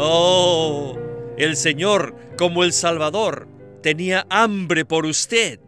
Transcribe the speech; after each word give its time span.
Oh, 0.00 0.96
el 1.36 1.56
Señor, 1.56 2.14
como 2.38 2.62
el 2.62 2.72
Salvador, 2.72 3.48
tenía 3.82 4.28
hambre 4.30 4.84
por 4.84 5.04
usted 5.04 5.58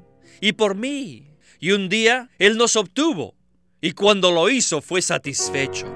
y 0.40 0.52
por 0.52 0.76
mí. 0.76 1.32
Y 1.58 1.72
un 1.72 1.88
día 1.88 2.30
Él 2.38 2.56
nos 2.56 2.76
obtuvo 2.76 3.34
y 3.80 3.90
cuando 3.90 4.30
lo 4.30 4.48
hizo 4.48 4.80
fue 4.82 5.02
satisfecho. 5.02 5.92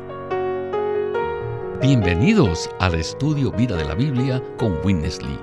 Bienvenidos 1.80 2.68
al 2.80 2.96
estudio 2.96 3.52
Vida 3.52 3.76
de 3.76 3.84
la 3.84 3.94
Biblia 3.94 4.42
con 4.58 4.84
Witness 4.84 5.22
Lee. 5.22 5.38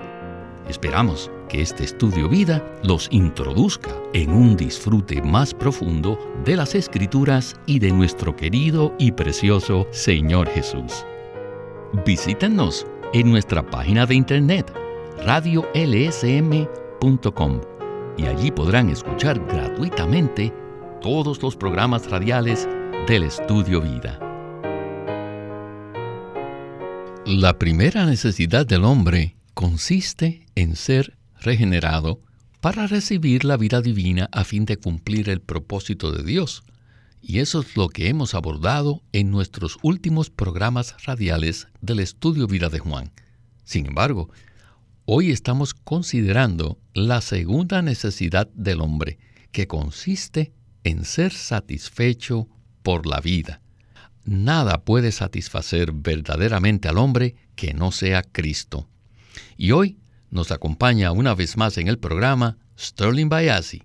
Esperamos 0.68 1.32
que 1.48 1.62
este 1.62 1.86
estudio 1.86 2.28
vida 2.28 2.62
los 2.84 3.08
introduzca 3.12 3.92
en 4.14 4.32
un 4.32 4.58
disfrute 4.58 5.22
más 5.22 5.54
profundo 5.54 6.20
de 6.44 6.58
las 6.58 6.76
escrituras 6.76 7.56
y 7.66 7.80
de 7.80 7.92
nuestro 7.92 8.36
querido 8.36 8.94
y 9.00 9.14
precioso 9.14 9.88
Señor 9.92 10.50
Jesús. 10.50 11.06
Visítenos 12.06 12.88
en 13.14 13.30
nuestra 13.30 13.70
página 13.70 14.06
de 14.06 14.16
internet 14.16 14.72
radiolsm.com 15.26 15.72
y 18.18 18.26
allí 18.26 18.50
podrán 18.50 18.90
escuchar 18.90 19.46
gratuitamente 19.48 20.54
todos 21.02 21.44
los 21.44 21.58
programas 21.58 22.10
radiales 22.10 22.70
del 23.10 23.24
Estudio 23.24 23.82
Vida. 23.82 24.18
La 27.26 27.60
primera 27.60 28.06
necesidad 28.06 28.66
del 28.66 28.86
hombre 28.86 29.36
consiste 29.54 30.46
en 30.56 30.78
ser 30.78 31.18
regenerado 31.42 32.22
para 32.62 32.88
recibir 32.88 33.44
la 33.44 33.58
vida 33.58 33.82
divina 33.82 34.30
a 34.32 34.46
fin 34.46 34.64
de 34.64 34.78
cumplir 34.78 35.28
el 35.28 35.42
propósito 35.42 36.14
de 36.14 36.24
Dios. 36.24 36.64
Y 37.22 37.40
eso 37.40 37.62
es 37.62 37.78
lo 37.78 37.88
que 37.88 38.10
hemos 38.10 38.34
abordado 38.34 39.04
en 39.14 39.30
nuestros 39.30 39.78
últimos 39.84 40.32
programas 40.32 40.96
radiales 41.06 41.68
del 41.80 42.00
estudio 42.00 42.48
Vida 42.48 42.70
de 42.70 42.80
Juan. 42.80 43.12
Sin 43.64 43.86
embargo, 43.86 44.32
hoy 45.06 45.30
estamos 45.30 45.76
considerando 45.76 46.80
la 46.94 47.22
segunda 47.22 47.84
necesidad 47.84 48.50
del 48.54 48.82
hombre, 48.82 49.20
que 49.52 49.68
consiste 49.68 50.52
en 50.84 51.06
ser 51.06 51.32
satisfecho 51.32 52.48
por 52.82 53.06
la 53.06 53.20
vida. 53.20 53.62
Nada 54.24 54.84
puede 54.84 55.12
satisfacer 55.12 55.92
verdaderamente 55.92 56.88
al 56.88 56.98
hombre 56.98 57.36
que 57.56 57.74
no 57.74 57.92
sea 57.92 58.24
Cristo. 58.24 58.90
Y 59.58 59.72
hoy 59.72 60.00
nos 60.32 60.52
acompaña 60.52 61.12
una 61.12 61.36
vez 61.36 61.56
más 61.56 61.78
en 61.78 61.88
el 61.88 62.00
programa 62.00 62.58
Sterling 62.80 63.30
Bayasi. 63.30 63.84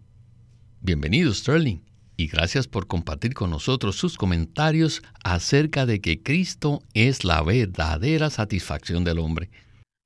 Bienvenido 0.81 1.35
Sterling 1.35 1.86
y 2.17 2.29
gracias 2.29 2.67
por 2.67 2.87
compartir 2.87 3.35
con 3.35 3.51
nosotros 3.51 3.97
sus 3.97 4.17
comentarios 4.17 5.03
acerca 5.23 5.87
de 5.87 6.01
que 6.01 6.23
Cristo 6.23 6.83
es 6.95 7.25
la 7.25 7.43
verdadera 7.43 8.31
satisfacción 8.31 9.05
del 9.05 9.19
hombre. 9.19 9.51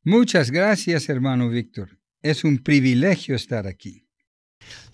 Muchas 0.04 0.50
gracias, 0.50 1.08
hermano 1.08 1.48
Víctor. 1.48 1.98
Es 2.22 2.44
un 2.44 2.58
privilegio 2.58 3.36
estar 3.36 3.66
aquí. 3.66 4.06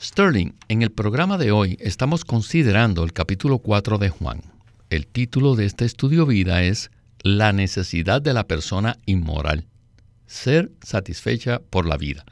Sterling, 0.01 0.53
en 0.69 0.83
el 0.83 0.93
programa 0.93 1.39
de 1.39 1.51
hoy 1.51 1.77
estamos 1.81 2.25
considerando 2.25 3.03
el 3.03 3.13
capítulo 3.13 3.59
4 3.59 3.99
de 3.99 4.11
Juan. 4.11 4.43
El 4.91 5.07
título 5.07 5.57
de 5.57 5.67
este 5.67 5.85
estudio 5.85 6.27
vida 6.27 6.63
es 6.63 6.91
La 7.23 7.53
necesidad 7.53 8.23
de 8.23 8.33
la 8.33 8.47
persona 8.47 8.99
inmoral. 9.07 9.67
Ser 10.27 10.71
satisfecha 10.83 11.61
por 11.61 11.87
la 11.87 11.97
vida. 11.97 12.25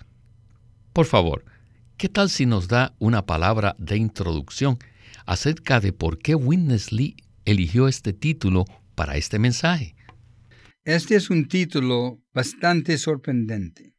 Por 0.92 1.06
favor, 1.06 1.44
¿qué 1.96 2.08
tal 2.08 2.30
si 2.30 2.46
nos 2.46 2.68
da 2.68 2.94
una 2.98 3.26
palabra 3.26 3.76
de 3.78 3.96
introducción 3.96 4.78
acerca 5.26 5.80
de 5.80 5.92
por 5.92 6.18
qué 6.18 6.34
Witness 6.34 6.92
Lee 6.92 7.16
eligió 7.44 7.88
este 7.88 8.12
título 8.12 8.64
para 8.94 9.16
este 9.16 9.38
mensaje? 9.38 9.94
Este 10.84 11.16
es 11.16 11.30
un 11.30 11.48
título 11.48 12.20
bastante 12.32 12.98
sorprendente. 12.98 13.94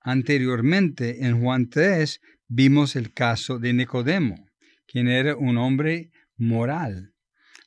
Anteriormente, 0.00 1.26
en 1.26 1.40
Juan 1.40 1.68
3, 1.68 2.20
vimos 2.48 2.96
el 2.96 3.12
caso 3.12 3.58
de 3.58 3.72
Nicodemo, 3.72 4.46
quien 4.86 5.08
era 5.08 5.36
un 5.36 5.58
hombre 5.58 6.10
moral 6.36 7.12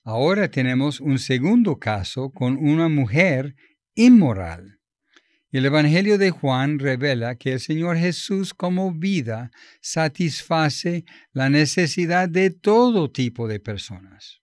Ahora 0.08 0.52
tenemos 0.52 1.02
un 1.02 1.18
segundo 1.18 1.80
caso 1.80 2.30
con 2.30 2.58
una 2.58 2.90
mujer 2.90 3.56
inmoral. 3.96 4.78
El 5.56 5.66
Evangelio 5.66 6.18
de 6.18 6.32
Juan 6.32 6.80
revela 6.80 7.36
que 7.36 7.54
el 7.54 7.62
Señor 7.62 7.96
Jesús 7.96 8.54
como 8.54 8.92
vida 8.92 9.52
satisface 9.80 11.06
la 11.32 11.50
necesidad 11.50 12.28
de 12.28 12.50
todo 12.50 13.10
tipo 13.10 13.48
de 13.48 13.62
personas. 13.62 14.42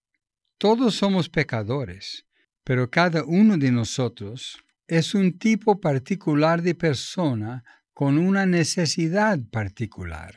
Todos 0.56 0.94
somos 0.94 1.28
pecadores, 1.28 2.24
pero 2.64 2.88
cada 2.88 3.24
uno 3.24 3.58
de 3.58 3.70
nosotros 3.70 4.64
es 4.88 5.14
un 5.14 5.38
tipo 5.38 5.82
particular 5.82 6.62
de 6.62 6.74
persona 6.74 7.62
con 7.92 8.16
una 8.16 8.46
necesidad 8.46 9.38
particular. 9.50 10.34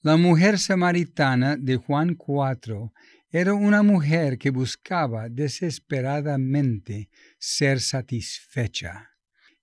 La 0.00 0.16
mujer 0.16 0.58
samaritana 0.58 1.58
de 1.58 1.76
Juan 1.76 2.14
4 2.14 2.94
era 3.28 3.52
una 3.52 3.82
mujer 3.82 4.38
que 4.38 4.48
buscaba 4.48 5.28
desesperadamente 5.28 7.10
ser 7.38 7.78
satisfecha. 7.82 9.10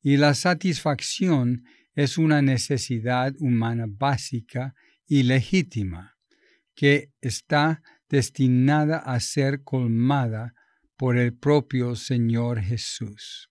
Y 0.06 0.18
la 0.18 0.36
satisfacción 0.36 1.64
es 1.96 2.20
una 2.20 2.44
necesidad 2.44 3.34
humana 3.40 3.86
básica 3.88 4.76
y 5.08 5.24
legítima, 5.24 6.16
que 6.76 7.10
está 7.22 7.82
destinada 8.08 9.00
a 9.00 9.20
ser 9.20 9.64
colmada 9.64 10.54
por 10.96 11.18
el 11.18 11.34
propio 11.34 11.96
Señor 11.96 12.62
Jesús. 12.62 13.50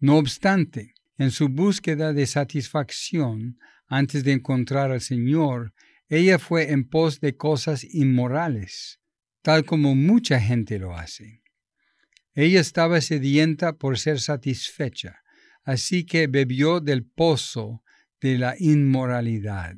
No 0.00 0.16
obstante, 0.16 0.94
en 1.18 1.30
su 1.30 1.48
búsqueda 1.48 2.12
de 2.12 2.26
satisfacción, 2.26 3.56
antes 3.86 4.24
de 4.24 4.32
encontrar 4.32 4.90
al 4.90 5.00
Señor, 5.00 5.72
ella 6.08 6.40
fue 6.40 6.72
en 6.72 6.82
pos 6.82 7.20
de 7.20 7.36
cosas 7.36 7.84
inmorales, 7.84 8.98
tal 9.40 9.64
como 9.64 9.94
mucha 9.94 10.40
gente 10.40 10.80
lo 10.80 10.96
hace. 10.96 11.44
Ella 12.34 12.60
estaba 12.60 13.00
sedienta 13.00 13.74
por 13.74 14.00
ser 14.00 14.18
satisfecha, 14.18 15.20
así 15.70 16.04
que 16.04 16.26
bebió 16.26 16.80
del 16.80 17.04
pozo 17.04 17.84
de 18.20 18.38
la 18.38 18.56
inmoralidad. 18.58 19.76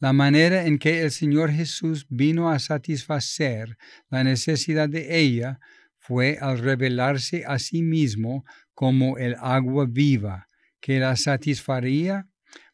La 0.00 0.12
manera 0.12 0.66
en 0.66 0.78
que 0.78 1.02
el 1.02 1.12
Señor 1.12 1.52
Jesús 1.52 2.06
vino 2.08 2.50
a 2.50 2.58
satisfacer 2.58 3.78
la 4.10 4.24
necesidad 4.24 4.88
de 4.88 5.20
ella 5.20 5.60
fue 5.96 6.38
al 6.40 6.58
revelarse 6.58 7.44
a 7.46 7.60
sí 7.60 7.82
mismo 7.82 8.44
como 8.74 9.16
el 9.16 9.36
agua 9.38 9.86
viva, 9.88 10.48
que 10.80 10.98
la 10.98 11.14
satisfaría 11.14 12.26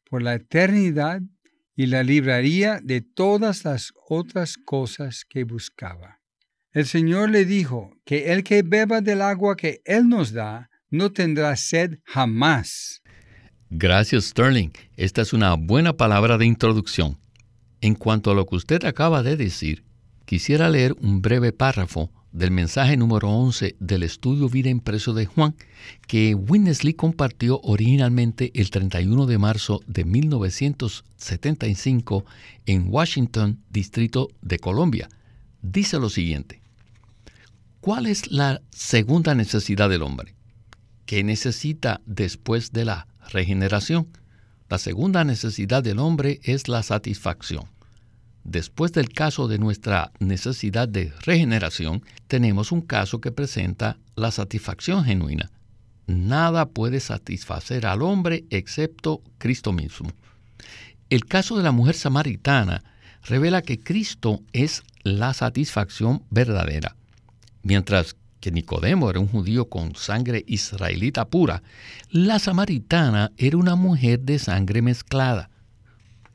por 0.08 0.22
la 0.22 0.34
eternidad 0.34 1.20
y 1.76 1.84
la 1.86 2.02
libraría 2.02 2.81
de 2.82 3.02
todas 3.02 3.64
las 3.66 3.92
otras 4.08 4.56
cosas 4.56 5.26
que 5.28 5.44
buscaba. 5.44 6.20
El 6.72 6.86
Señor 6.86 7.28
le 7.28 7.44
dijo 7.44 7.91
que 8.06 8.32
el 8.32 8.42
que 8.42 8.62
beba 8.62 9.02
del 9.02 9.20
agua 9.20 9.54
que 9.54 9.82
Él 9.84 10.08
nos 10.08 10.32
da 10.32 10.70
no 10.94 11.10
tendrá 11.10 11.56
sed 11.56 11.99
jamás. 12.05 13.03
Gracias, 13.69 14.27
Sterling. 14.27 14.71
Esta 14.97 15.22
es 15.22 15.32
una 15.32 15.55
buena 15.55 15.97
palabra 15.97 16.38
de 16.38 16.47
introducción. 16.47 17.19
En 17.81 17.97
cuanto 17.97 18.31
a 18.31 18.34
lo 18.34 18.47
que 18.47 18.55
usted 18.55 18.84
acaba 18.84 19.25
de 19.25 19.37
decir, 19.37 19.82
quisiera 20.25 20.71
leer 20.71 20.94
un 21.00 21.21
breve 21.21 21.53
párrafo 21.53 22.12
del 22.31 22.53
mensaje 22.53 22.97
número 22.97 23.28
11 23.28 23.75
del 23.81 24.05
estudio 24.05 24.49
Vida 24.49 24.71
Impreso 24.71 25.15
de 25.15 25.27
Juan, 25.27 25.56
que 26.06 26.37
Winnesley 26.37 26.94
compartió 26.94 27.61
originalmente 27.62 28.53
el 28.55 28.71
31 28.71 29.26
de 29.26 29.38
marzo 29.38 29.81
de 29.88 30.05
1975 30.05 32.25
en 32.66 32.87
Washington, 32.88 33.59
Distrito 33.69 34.28
de 34.43 34.61
Colombia. 34.61 35.09
Dice 35.61 35.99
lo 35.99 36.09
siguiente. 36.09 36.62
¿Cuál 37.81 38.06
es 38.06 38.31
la 38.31 38.62
segunda 38.71 39.34
necesidad 39.34 39.91
del 39.91 40.03
hombre? 40.03 40.37
¿Qué 41.06 41.22
necesita 41.22 42.00
después 42.06 42.72
de 42.72 42.84
la 42.86 43.06
regeneración? 43.30 44.08
La 44.68 44.78
segunda 44.78 45.24
necesidad 45.24 45.82
del 45.82 45.98
hombre 45.98 46.40
es 46.42 46.68
la 46.68 46.82
satisfacción. 46.82 47.64
Después 48.44 48.92
del 48.92 49.10
caso 49.10 49.48
de 49.48 49.58
nuestra 49.58 50.12
necesidad 50.18 50.88
de 50.88 51.12
regeneración, 51.22 52.02
tenemos 52.26 52.72
un 52.72 52.80
caso 52.80 53.20
que 53.20 53.32
presenta 53.32 53.98
la 54.16 54.30
satisfacción 54.30 55.04
genuina. 55.04 55.50
Nada 56.06 56.66
puede 56.66 57.00
satisfacer 57.00 57.86
al 57.86 58.02
hombre 58.02 58.44
excepto 58.50 59.22
Cristo 59.38 59.72
mismo. 59.72 60.10
El 61.10 61.26
caso 61.26 61.56
de 61.56 61.62
la 61.62 61.72
mujer 61.72 61.94
samaritana 61.94 62.82
revela 63.22 63.62
que 63.62 63.78
Cristo 63.78 64.40
es 64.52 64.82
la 65.02 65.32
satisfacción 65.32 66.22
verdadera. 66.30 66.96
Mientras 67.62 68.16
que 68.44 68.52
Nicodemo 68.52 69.08
era 69.08 69.20
un 69.20 69.29
judío 69.29 69.70
con 69.70 69.96
sangre 69.96 70.44
israelita 70.46 71.25
pura, 71.25 71.62
la 72.11 72.38
samaritana 72.38 73.32
era 73.38 73.56
una 73.56 73.75
mujer 73.75 74.20
de 74.20 74.38
sangre 74.38 74.82
mezclada. 74.82 75.49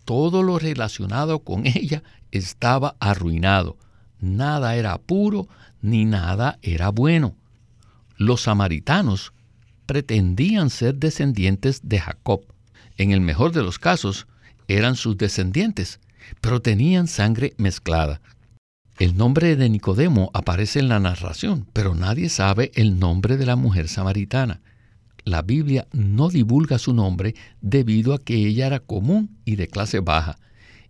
Todo 0.06 0.42
lo 0.42 0.58
relacionado 0.58 1.38
con 1.44 1.68
ella 1.68 2.02
estaba 2.32 2.96
arruinado. 3.00 3.78
Nada 4.20 4.76
era 4.76 4.98
puro 4.98 5.48
ni 5.84 6.06
nada 6.06 6.58
era 6.64 6.90
bueno. 6.90 7.36
Los 8.18 8.42
samaritanos 8.42 9.32
pretendían 9.86 10.72
ser 10.72 10.96
descendientes 10.96 11.82
de 11.84 12.00
Jacob. 12.00 12.42
En 12.98 13.12
el 13.12 13.22
mejor 13.22 13.52
de 13.52 13.62
los 13.62 13.78
casos, 13.78 14.26
eran 14.68 14.96
sus 14.96 15.16
descendientes, 15.16 16.00
pero 16.42 16.60
tenían 16.60 17.06
sangre 17.06 17.54
mezclada. 17.58 18.20
El 19.00 19.16
nombre 19.16 19.56
de 19.56 19.70
Nicodemo 19.70 20.30
aparece 20.34 20.80
en 20.80 20.90
la 20.90 21.00
narración, 21.00 21.66
pero 21.72 21.96
nadie 21.96 22.28
sabe 22.28 22.70
el 22.76 23.00
nombre 23.00 23.38
de 23.38 23.46
la 23.46 23.56
mujer 23.56 23.88
samaritana. 23.88 24.60
La 25.24 25.42
Biblia 25.42 25.88
no 25.94 26.28
divulga 26.28 26.78
su 26.80 26.94
nombre 26.94 27.34
debido 27.62 28.14
a 28.14 28.20
que 28.20 28.36
ella 28.36 28.68
era 28.68 28.82
común 28.82 29.38
y 29.46 29.56
de 29.56 29.70
clase 29.70 30.02
baja. 30.02 30.38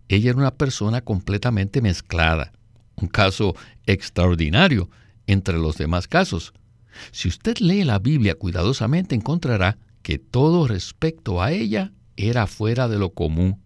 Ella 0.08 0.30
era 0.30 0.40
una 0.40 0.56
persona 0.56 1.02
completamente 1.02 1.80
mezclada, 1.80 2.50
un 2.96 3.06
caso 3.06 3.54
extraordinario 3.86 4.90
entre 5.28 5.58
los 5.58 5.78
demás 5.78 6.08
casos. 6.08 6.52
Si 7.12 7.28
usted 7.28 7.58
lee 7.58 7.84
la 7.84 8.00
Biblia 8.00 8.34
cuidadosamente 8.34 9.14
encontrará 9.14 9.78
que 10.02 10.18
todo 10.18 10.66
respecto 10.66 11.40
a 11.40 11.52
ella 11.52 11.92
era 12.16 12.48
fuera 12.48 12.88
de 12.88 12.98
lo 12.98 13.10
común. 13.10 13.62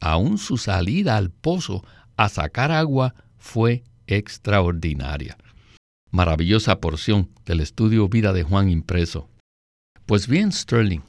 Aún 0.00 0.38
su 0.38 0.56
salida 0.56 1.18
al 1.18 1.28
pozo 1.28 1.84
a 2.16 2.30
sacar 2.30 2.72
agua 2.72 3.14
fue 3.42 3.82
extraordinaria. 4.06 5.36
Maravillosa 6.10 6.80
porción 6.80 7.28
del 7.44 7.60
estudio 7.60 8.08
Vida 8.08 8.32
de 8.32 8.44
Juan 8.44 8.70
impreso. 8.70 9.28
Pues 10.06 10.28
bien, 10.28 10.52
Sterling, 10.52 11.00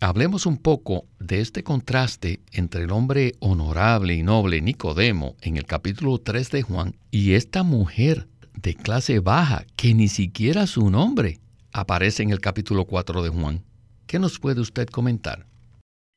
hablemos 0.00 0.46
un 0.46 0.56
poco 0.56 1.06
de 1.20 1.40
este 1.40 1.62
contraste 1.62 2.40
entre 2.52 2.84
el 2.84 2.90
hombre 2.90 3.34
honorable 3.38 4.14
y 4.14 4.22
noble 4.22 4.62
Nicodemo 4.62 5.36
en 5.42 5.56
el 5.58 5.66
capítulo 5.66 6.18
3 6.18 6.50
de 6.50 6.62
Juan 6.62 6.96
y 7.10 7.32
esta 7.32 7.62
mujer 7.62 8.28
de 8.54 8.74
clase 8.74 9.20
baja 9.20 9.66
que 9.76 9.94
ni 9.94 10.08
siquiera 10.08 10.66
su 10.66 10.90
nombre 10.90 11.38
aparece 11.70 12.22
en 12.22 12.30
el 12.30 12.40
capítulo 12.40 12.86
4 12.86 13.22
de 13.22 13.28
Juan. 13.28 13.62
¿Qué 14.06 14.18
nos 14.18 14.38
puede 14.38 14.60
usted 14.60 14.88
comentar? 14.88 15.46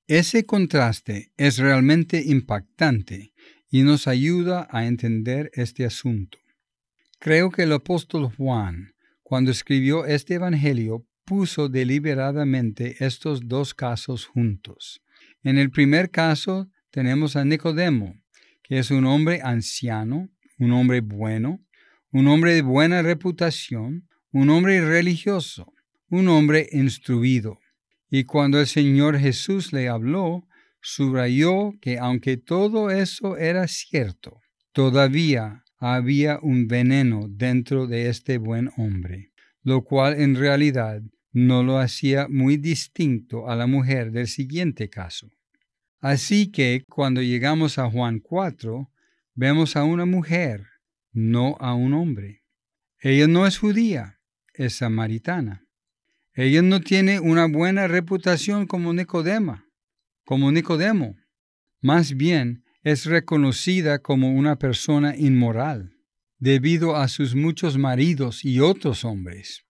Ese 0.08 0.46
contraste 0.46 1.34
es 1.36 1.58
realmente 1.58 2.24
impactante 2.26 3.34
y 3.70 3.84
nos 3.84 4.08
ayuda 4.08 4.68
a 4.72 4.86
entender 4.86 5.52
este 5.54 5.86
asunto. 5.86 6.38
Creo 7.20 7.50
que 7.50 7.64
el 7.64 7.74
apóstol 7.74 8.32
Juan, 8.36 8.94
cuando 9.24 9.52
escribió 9.52 10.06
este 10.06 10.36
Evangelio, 10.36 11.06
puso 11.26 11.68
deliberadamente 11.68 13.04
estos 13.06 13.48
dos 13.48 13.74
casos 13.74 14.26
juntos. 14.26 15.02
En 15.44 15.58
el 15.58 15.72
primer 15.72 16.10
caso 16.10 16.70
tenemos 16.92 17.36
a 17.36 17.44
Nicodemo, 17.44 18.16
que 18.64 18.80
es 18.80 18.92
un 18.92 19.06
hombre 19.06 19.42
anciano, 19.44 20.30
un 20.58 20.72
hombre 20.72 21.02
bueno, 21.02 21.62
un 22.12 22.28
hombre 22.28 22.54
de 22.54 22.62
buena 22.62 23.02
reputación, 23.02 24.08
un 24.32 24.50
hombre 24.50 24.82
religioso, 24.82 25.74
un 26.10 26.30
hombre 26.30 26.70
instruido. 26.72 27.60
Y 28.10 28.24
cuando 28.24 28.60
el 28.60 28.68
Señor 28.68 29.20
Jesús 29.20 29.74
le 29.74 29.90
habló, 29.90 30.47
subrayó 30.88 31.74
que 31.82 32.00
aunque 32.00 32.38
todo 32.38 32.90
eso 32.92 33.36
era 33.36 33.68
cierto, 33.68 34.40
todavía 34.72 35.66
había 35.78 36.40
un 36.42 36.68
veneno 36.68 37.28
dentro 37.30 37.88
de 37.88 38.08
este 38.08 38.38
buen 38.38 38.72
hombre, 38.78 39.34
lo 39.64 39.84
cual 39.84 40.18
en 40.18 40.36
realidad 40.36 41.02
no 41.34 41.62
lo 41.62 41.78
hacía 41.78 42.30
muy 42.30 42.56
distinto 42.56 43.50
a 43.50 43.58
la 43.58 43.68
mujer 43.68 44.12
del 44.12 44.28
siguiente 44.28 44.90
caso. 44.90 45.30
Así 46.00 46.52
que 46.52 46.86
cuando 46.88 47.22
llegamos 47.22 47.78
a 47.80 47.92
Juan 47.92 48.20
4, 48.20 48.90
vemos 49.36 49.76
a 49.76 49.84
una 49.84 50.06
mujer, 50.06 50.68
no 51.12 51.58
a 51.60 51.74
un 51.74 51.94
hombre. 51.94 52.44
Ella 53.02 53.28
no 53.28 53.46
es 53.46 53.58
judía, 53.58 54.22
es 54.54 54.78
samaritana. 54.78 55.66
Ella 56.34 56.62
no 56.62 56.80
tiene 56.80 57.20
una 57.20 57.46
buena 57.46 57.88
reputación 57.88 58.68
como 58.68 58.94
Nicodema 58.94 59.67
como 60.28 60.52
Nicodemo. 60.52 61.16
Más 61.80 62.18
bien 62.18 62.66
es 62.84 63.06
reconocida 63.06 64.00
como 64.00 64.34
una 64.34 64.58
persona 64.60 65.16
inmoral, 65.16 65.94
debido 66.38 66.98
a 66.98 67.08
sus 67.08 67.34
muchos 67.34 67.78
maridos 67.78 68.44
y 68.44 68.60
otros 68.60 69.06
hombres. 69.06 69.64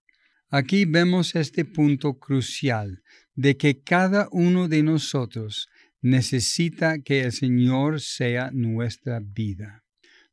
Aquí 0.49 0.85
vemos 0.85 1.35
este 1.35 1.63
punto 1.63 2.17
crucial 2.17 3.03
de 3.35 3.55
que 3.55 3.83
cada 3.83 4.29
uno 4.31 4.67
de 4.67 4.81
nosotros 4.81 5.69
necesita 6.01 6.97
que 7.03 7.21
el 7.21 7.33
Señor 7.33 8.01
sea 8.01 8.49
nuestra 8.51 9.19
vida. 9.21 9.83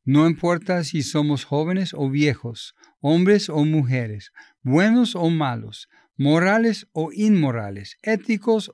No 0.03 0.25
importa 0.25 0.83
si 0.83 1.03
somos 1.03 1.43
jóvenes 1.43 1.93
o 1.93 2.09
viejos, 2.09 2.73
hombres 2.99 3.47
o 3.47 3.63
mujeres, 3.63 4.31
buenos 4.63 5.15
o 5.15 5.29
malos, 5.29 5.87
morales 6.17 6.87
o 6.93 7.11
inmorales, 7.13 7.97
éticos 8.01 8.71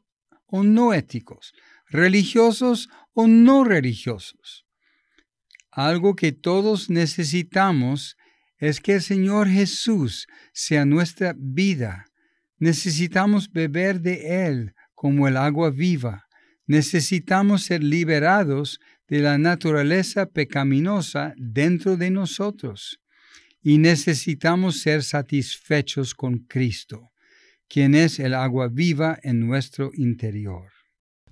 o 0.52 0.64
no 0.64 0.94
éticos, 0.94 1.54
religiosos 1.88 2.90
o 3.14 3.28
no 3.28 3.64
religiosos. 3.64 4.66
Algo 5.72 6.16
que 6.16 6.32
todos 6.34 6.90
necesitamos 6.90 8.18
es 8.58 8.80
que 8.80 8.96
el 8.96 9.02
Señor 9.02 9.48
Jesús 9.48 10.28
sea 10.54 10.86
nuestra 10.86 11.34
vida. 11.36 12.06
Necesitamos 12.60 13.52
beber 13.52 14.02
de 14.02 14.46
Él 14.46 14.74
como 14.94 15.28
el 15.28 15.38
agua 15.38 15.72
viva. 15.72 16.26
Necesitamos 16.68 17.64
ser 17.64 17.82
liberados 17.82 18.80
de 19.08 19.20
la 19.20 19.38
naturaleza 19.38 20.28
pecaminosa 20.28 21.34
dentro 21.38 21.98
de 21.98 22.12
nosotros. 22.12 23.00
Y 23.64 23.78
necesitamos 23.78 24.82
ser 24.82 25.04
satisfechos 25.04 26.14
con 26.14 26.40
Cristo 26.40 27.11
quien 27.72 27.96
es 27.96 28.20
el 28.20 28.34
agua 28.34 28.68
viva 28.68 29.18
en 29.24 29.40
nuestro 29.40 29.92
interior. 29.94 30.64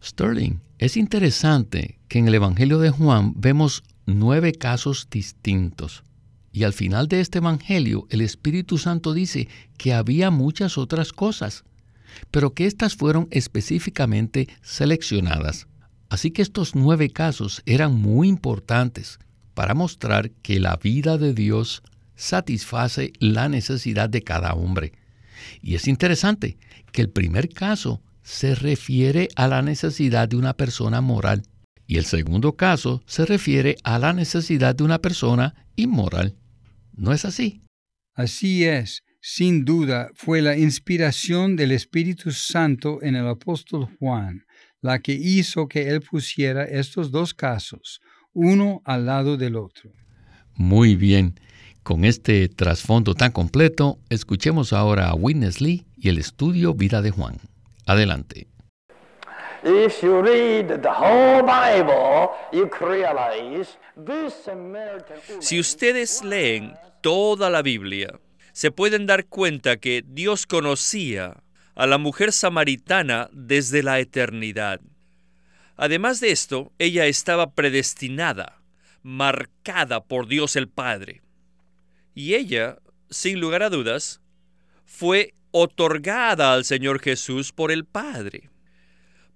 Sterling, 0.01 0.61
es 0.77 0.95
interesante 0.95 1.99
que 2.07 2.17
en 2.19 2.29
el 2.29 2.35
Evangelio 2.35 2.79
de 2.79 2.91
Juan 2.91 3.33
vemos 3.35 3.83
nueve 4.05 4.53
casos 4.53 5.09
distintos. 5.11 6.05
Y 6.53 6.63
al 6.63 6.71
final 6.71 7.09
de 7.09 7.19
este 7.19 7.39
Evangelio 7.39 8.07
el 8.09 8.21
Espíritu 8.21 8.77
Santo 8.77 9.13
dice 9.13 9.49
que 9.77 9.93
había 9.93 10.31
muchas 10.31 10.77
otras 10.77 11.11
cosas, 11.11 11.65
pero 12.31 12.53
que 12.53 12.67
éstas 12.67 12.95
fueron 12.95 13.27
específicamente 13.31 14.47
seleccionadas. 14.61 15.67
Así 16.07 16.31
que 16.31 16.41
estos 16.41 16.73
nueve 16.73 17.09
casos 17.09 17.61
eran 17.65 17.95
muy 17.95 18.29
importantes 18.29 19.19
para 19.53 19.73
mostrar 19.73 20.31
que 20.31 20.61
la 20.61 20.77
vida 20.77 21.17
de 21.17 21.33
Dios 21.33 21.83
satisface 22.15 23.11
la 23.19 23.49
necesidad 23.49 24.09
de 24.09 24.23
cada 24.23 24.53
hombre. 24.53 24.93
Y 25.61 25.75
es 25.75 25.87
interesante 25.87 26.57
que 26.91 27.01
el 27.01 27.09
primer 27.09 27.49
caso 27.49 28.01
se 28.21 28.55
refiere 28.55 29.29
a 29.35 29.47
la 29.47 29.61
necesidad 29.61 30.27
de 30.27 30.35
una 30.35 30.53
persona 30.53 31.01
moral 31.01 31.43
y 31.87 31.97
el 31.97 32.05
segundo 32.05 32.55
caso 32.55 33.01
se 33.07 33.25
refiere 33.25 33.75
a 33.83 33.97
la 33.97 34.13
necesidad 34.13 34.75
de 34.75 34.83
una 34.83 34.99
persona 34.99 35.55
inmoral. 35.75 36.35
¿No 36.95 37.13
es 37.13 37.25
así? 37.25 37.63
Así 38.13 38.65
es. 38.65 39.01
Sin 39.21 39.65
duda 39.65 40.11
fue 40.13 40.41
la 40.41 40.55
inspiración 40.55 41.55
del 41.55 41.71
Espíritu 41.71 42.31
Santo 42.31 42.99
en 43.01 43.15
el 43.15 43.27
apóstol 43.27 43.87
Juan 43.97 44.45
la 44.81 44.99
que 44.99 45.13
hizo 45.13 45.67
que 45.67 45.89
él 45.89 46.01
pusiera 46.01 46.63
estos 46.63 47.11
dos 47.11 47.33
casos, 47.33 48.01
uno 48.33 48.81
al 48.85 49.05
lado 49.05 49.37
del 49.37 49.55
otro. 49.55 49.91
Muy 50.55 50.95
bien. 50.95 51.39
Con 51.89 52.05
este 52.05 52.49
trasfondo 52.49 53.15
tan 53.15 53.31
completo, 53.31 53.97
escuchemos 54.11 54.73
ahora 54.73 55.09
a 55.09 55.15
Witness 55.15 55.59
Lee 55.59 55.87
y 55.97 56.09
el 56.09 56.19
estudio 56.19 56.75
Vida 56.75 57.01
de 57.01 57.09
Juan. 57.09 57.39
Adelante. 57.87 58.45
Si 65.39 65.59
ustedes 65.59 66.23
leen 66.23 66.73
toda 67.01 67.49
la 67.49 67.63
Biblia, 67.63 68.19
se 68.51 68.69
pueden 68.69 69.07
dar 69.07 69.25
cuenta 69.25 69.77
que 69.77 70.03
Dios 70.05 70.45
conocía 70.45 71.37
a 71.73 71.87
la 71.87 71.97
mujer 71.97 72.33
samaritana 72.33 73.31
desde 73.33 73.81
la 73.81 73.97
eternidad. 73.97 74.79
Además 75.75 76.19
de 76.19 76.29
esto, 76.29 76.71
ella 76.77 77.07
estaba 77.07 77.55
predestinada, 77.55 78.61
marcada 79.01 80.03
por 80.03 80.27
Dios 80.27 80.55
el 80.55 80.69
Padre 80.69 81.23
y 82.19 82.35
ella, 82.35 82.79
sin 83.09 83.39
lugar 83.39 83.63
a 83.63 83.69
dudas, 83.69 84.19
fue 84.83 85.33
otorgada 85.51 86.51
al 86.51 86.65
Señor 86.65 86.99
Jesús 86.99 87.53
por 87.53 87.71
el 87.71 87.85
Padre. 87.85 88.49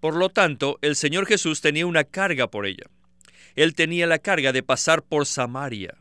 Por 0.02 0.18
lo 0.18 0.28
tanto, 0.28 0.80
el 0.82 0.98
Señor 0.98 1.26
Jesús 1.26 1.62
tenía 1.62 1.86
una 1.86 2.04
carga 2.04 2.52
por 2.52 2.66
ella. 2.66 2.84
Él 3.56 3.74
tenía 3.74 4.06
la 4.06 4.20
carga 4.20 4.52
de 4.52 4.64
pasar 4.64 5.02
por 5.02 5.26
Samaria. 5.26 5.96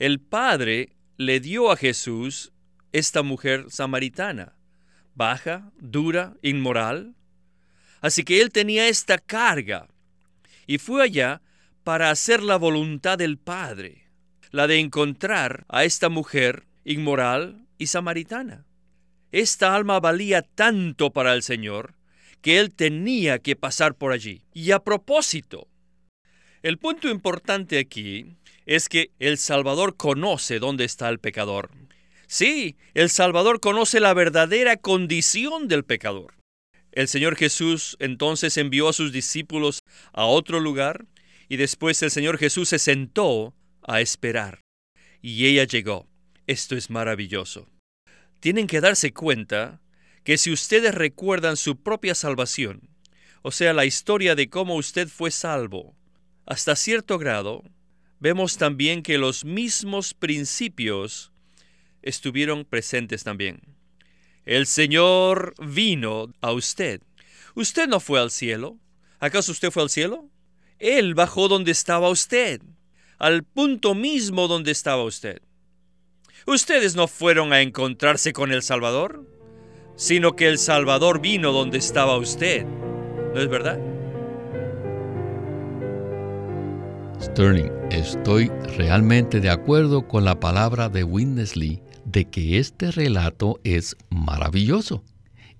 El 0.00 0.18
Padre 0.18 0.88
le 1.16 1.38
dio 1.38 1.70
a 1.70 1.76
Jesús 1.76 2.50
esta 2.90 3.22
mujer 3.22 3.66
samaritana, 3.68 4.56
baja, 5.14 5.70
dura, 5.78 6.34
inmoral. 6.42 7.14
Así 8.00 8.24
que 8.24 8.40
él 8.40 8.50
tenía 8.50 8.88
esta 8.88 9.18
carga 9.18 9.86
y 10.66 10.78
fue 10.78 11.04
allá 11.04 11.42
para 11.84 12.10
hacer 12.10 12.42
la 12.42 12.56
voluntad 12.56 13.18
del 13.18 13.38
Padre 13.38 14.09
la 14.50 14.66
de 14.66 14.78
encontrar 14.78 15.64
a 15.68 15.84
esta 15.84 16.08
mujer 16.08 16.66
inmoral 16.84 17.66
y 17.78 17.86
samaritana. 17.86 18.66
Esta 19.32 19.74
alma 19.74 20.00
valía 20.00 20.42
tanto 20.42 21.10
para 21.10 21.34
el 21.34 21.42
Señor 21.42 21.94
que 22.40 22.58
Él 22.58 22.74
tenía 22.74 23.38
que 23.38 23.56
pasar 23.56 23.94
por 23.94 24.12
allí. 24.12 24.42
Y 24.52 24.72
a 24.72 24.80
propósito, 24.80 25.68
el 26.62 26.78
punto 26.78 27.08
importante 27.08 27.78
aquí 27.78 28.36
es 28.66 28.88
que 28.88 29.10
el 29.18 29.38
Salvador 29.38 29.96
conoce 29.96 30.58
dónde 30.58 30.84
está 30.84 31.08
el 31.08 31.18
pecador. 31.18 31.70
Sí, 32.26 32.76
el 32.94 33.10
Salvador 33.10 33.60
conoce 33.60 34.00
la 34.00 34.14
verdadera 34.14 34.76
condición 34.76 35.68
del 35.68 35.84
pecador. 35.84 36.34
El 36.92 37.08
Señor 37.08 37.36
Jesús 37.36 37.96
entonces 38.00 38.56
envió 38.56 38.88
a 38.88 38.92
sus 38.92 39.12
discípulos 39.12 39.80
a 40.12 40.24
otro 40.24 40.60
lugar 40.60 41.06
y 41.48 41.56
después 41.56 42.02
el 42.02 42.10
Señor 42.10 42.38
Jesús 42.38 42.68
se 42.68 42.78
sentó 42.78 43.54
a 43.82 44.00
esperar. 44.00 44.60
Y 45.22 45.46
ella 45.46 45.64
llegó. 45.64 46.08
Esto 46.46 46.76
es 46.76 46.90
maravilloso. 46.90 47.68
Tienen 48.40 48.66
que 48.66 48.80
darse 48.80 49.12
cuenta 49.12 49.80
que 50.24 50.38
si 50.38 50.50
ustedes 50.50 50.94
recuerdan 50.94 51.56
su 51.56 51.76
propia 51.76 52.14
salvación, 52.14 52.88
o 53.42 53.50
sea, 53.50 53.72
la 53.72 53.84
historia 53.84 54.34
de 54.34 54.50
cómo 54.50 54.76
usted 54.76 55.08
fue 55.08 55.30
salvo, 55.30 55.94
hasta 56.46 56.76
cierto 56.76 57.18
grado, 57.18 57.62
vemos 58.18 58.56
también 58.56 59.02
que 59.02 59.18
los 59.18 59.44
mismos 59.44 60.14
principios 60.14 61.32
estuvieron 62.02 62.64
presentes 62.64 63.24
también. 63.24 63.60
El 64.44 64.66
Señor 64.66 65.54
vino 65.58 66.32
a 66.40 66.52
usted. 66.52 67.02
Usted 67.54 67.88
no 67.88 68.00
fue 68.00 68.20
al 68.20 68.30
cielo. 68.30 68.78
¿Acaso 69.18 69.52
usted 69.52 69.70
fue 69.70 69.82
al 69.82 69.90
cielo? 69.90 70.28
Él 70.78 71.14
bajó 71.14 71.48
donde 71.48 71.72
estaba 71.72 72.08
usted, 72.08 72.62
al 73.20 73.44
punto 73.44 73.94
mismo 73.94 74.48
donde 74.48 74.72
estaba 74.72 75.04
usted. 75.04 75.42
Ustedes 76.46 76.96
no 76.96 77.06
fueron 77.06 77.52
a 77.52 77.60
encontrarse 77.60 78.32
con 78.32 78.50
el 78.50 78.62
Salvador, 78.62 79.26
sino 79.94 80.34
que 80.34 80.48
el 80.48 80.58
Salvador 80.58 81.20
vino 81.20 81.52
donde 81.52 81.78
estaba 81.78 82.16
usted. 82.16 82.64
¿No 83.34 83.40
es 83.40 83.48
verdad? 83.48 83.78
Sterling, 87.20 87.70
estoy 87.90 88.48
realmente 88.78 89.40
de 89.40 89.50
acuerdo 89.50 90.08
con 90.08 90.24
la 90.24 90.40
palabra 90.40 90.88
de 90.88 91.04
Witness 91.04 91.54
Lee 91.56 91.82
de 92.06 92.24
que 92.24 92.58
este 92.58 92.90
relato 92.90 93.60
es 93.62 93.96
maravilloso. 94.08 95.04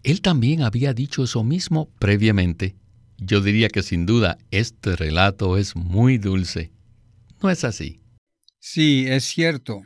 Él 0.02 0.22
también 0.22 0.62
había 0.62 0.94
dicho 0.94 1.24
eso 1.24 1.44
mismo 1.44 1.90
previamente. 1.98 2.74
Yo 3.18 3.42
diría 3.42 3.68
que 3.68 3.82
sin 3.82 4.06
duda 4.06 4.38
este 4.50 4.96
relato 4.96 5.58
es 5.58 5.76
muy 5.76 6.16
dulce. 6.16 6.72
¿No 7.42 7.48
es 7.48 7.64
así? 7.64 8.02
Sí, 8.58 9.06
es 9.08 9.24
cierto. 9.24 9.82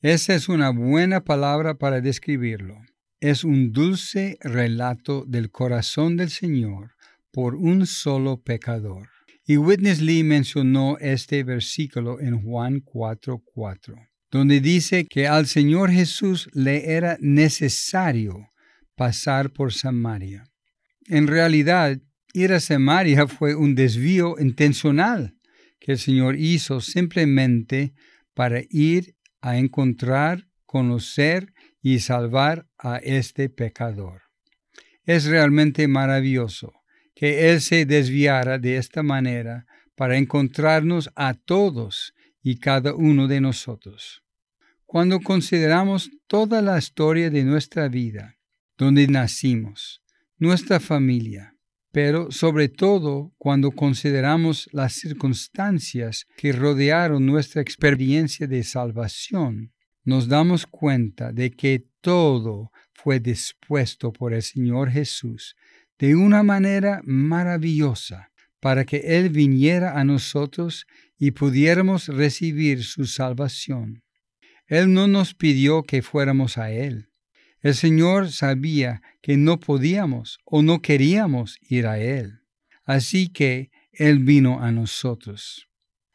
Esa 0.00 0.36
es 0.36 0.48
una 0.48 0.70
buena 0.70 1.24
palabra 1.24 1.74
para 1.74 2.00
describirlo. 2.00 2.76
Es 3.18 3.42
un 3.42 3.72
dulce 3.72 4.38
relato 4.40 5.24
del 5.26 5.50
corazón 5.50 6.16
del 6.16 6.30
Señor 6.30 6.92
por 7.32 7.56
un 7.56 7.86
solo 7.86 8.40
pecador. 8.40 9.08
Y 9.44 9.56
Witness 9.56 10.00
Lee 10.00 10.22
mencionó 10.22 10.96
este 11.00 11.42
versículo 11.42 12.20
en 12.20 12.40
Juan 12.40 12.82
4:4, 12.82 13.96
donde 14.30 14.60
dice 14.60 15.06
que 15.06 15.26
al 15.26 15.46
Señor 15.46 15.90
Jesús 15.90 16.48
le 16.52 16.92
era 16.92 17.16
necesario 17.20 18.52
pasar 18.94 19.50
por 19.50 19.72
Samaria. 19.72 20.44
En 21.06 21.26
realidad, 21.26 21.98
ir 22.32 22.52
a 22.52 22.60
Samaria 22.60 23.26
fue 23.26 23.56
un 23.56 23.74
desvío 23.74 24.36
intencional 24.38 25.34
que 25.84 25.92
el 25.92 25.98
Señor 25.98 26.36
hizo 26.36 26.80
simplemente 26.80 27.92
para 28.32 28.62
ir 28.70 29.16
a 29.42 29.58
encontrar, 29.58 30.48
conocer 30.64 31.52
y 31.82 31.98
salvar 31.98 32.66
a 32.78 32.96
este 32.96 33.50
pecador. 33.50 34.22
Es 35.04 35.26
realmente 35.26 35.86
maravilloso 35.86 36.72
que 37.14 37.50
Él 37.50 37.60
se 37.60 37.84
desviara 37.84 38.58
de 38.58 38.78
esta 38.78 39.02
manera 39.02 39.66
para 39.94 40.16
encontrarnos 40.16 41.10
a 41.16 41.34
todos 41.34 42.14
y 42.42 42.56
cada 42.60 42.94
uno 42.94 43.28
de 43.28 43.42
nosotros. 43.42 44.22
Cuando 44.86 45.20
consideramos 45.20 46.10
toda 46.26 46.62
la 46.62 46.78
historia 46.78 47.28
de 47.28 47.44
nuestra 47.44 47.88
vida, 47.88 48.38
donde 48.78 49.06
nacimos, 49.06 50.00
nuestra 50.38 50.80
familia, 50.80 51.53
pero 51.94 52.32
sobre 52.32 52.68
todo 52.68 53.32
cuando 53.38 53.70
consideramos 53.70 54.68
las 54.72 54.94
circunstancias 54.94 56.26
que 56.36 56.50
rodearon 56.50 57.24
nuestra 57.24 57.62
experiencia 57.62 58.48
de 58.48 58.64
salvación, 58.64 59.72
nos 60.02 60.26
damos 60.26 60.66
cuenta 60.66 61.30
de 61.32 61.52
que 61.52 61.86
todo 62.00 62.72
fue 62.94 63.20
dispuesto 63.20 64.12
por 64.12 64.34
el 64.34 64.42
Señor 64.42 64.90
Jesús 64.90 65.54
de 65.96 66.16
una 66.16 66.42
manera 66.42 67.00
maravillosa 67.04 68.32
para 68.58 68.84
que 68.84 68.96
Él 69.16 69.28
viniera 69.28 69.96
a 69.96 70.02
nosotros 70.02 70.86
y 71.16 71.30
pudiéramos 71.30 72.08
recibir 72.08 72.82
su 72.82 73.06
salvación. 73.06 74.02
Él 74.66 74.92
no 74.92 75.06
nos 75.06 75.32
pidió 75.34 75.84
que 75.84 76.02
fuéramos 76.02 76.58
a 76.58 76.72
Él. 76.72 77.08
El 77.64 77.74
Señor 77.74 78.30
sabía 78.30 79.00
que 79.22 79.38
no 79.38 79.58
podíamos 79.58 80.38
o 80.44 80.60
no 80.60 80.82
queríamos 80.82 81.58
ir 81.62 81.86
a 81.86 81.98
Él. 81.98 82.40
Así 82.84 83.28
que 83.28 83.70
Él 83.90 84.18
vino 84.18 84.62
a 84.62 84.70
nosotros. 84.70 85.66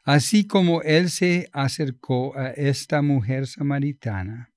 Así 0.04 0.46
como 0.46 0.80
Él 0.82 1.10
se 1.10 1.50
acercó 1.52 2.38
a 2.38 2.50
esta 2.50 3.02
mujer 3.02 3.48
samaritana, 3.48 4.52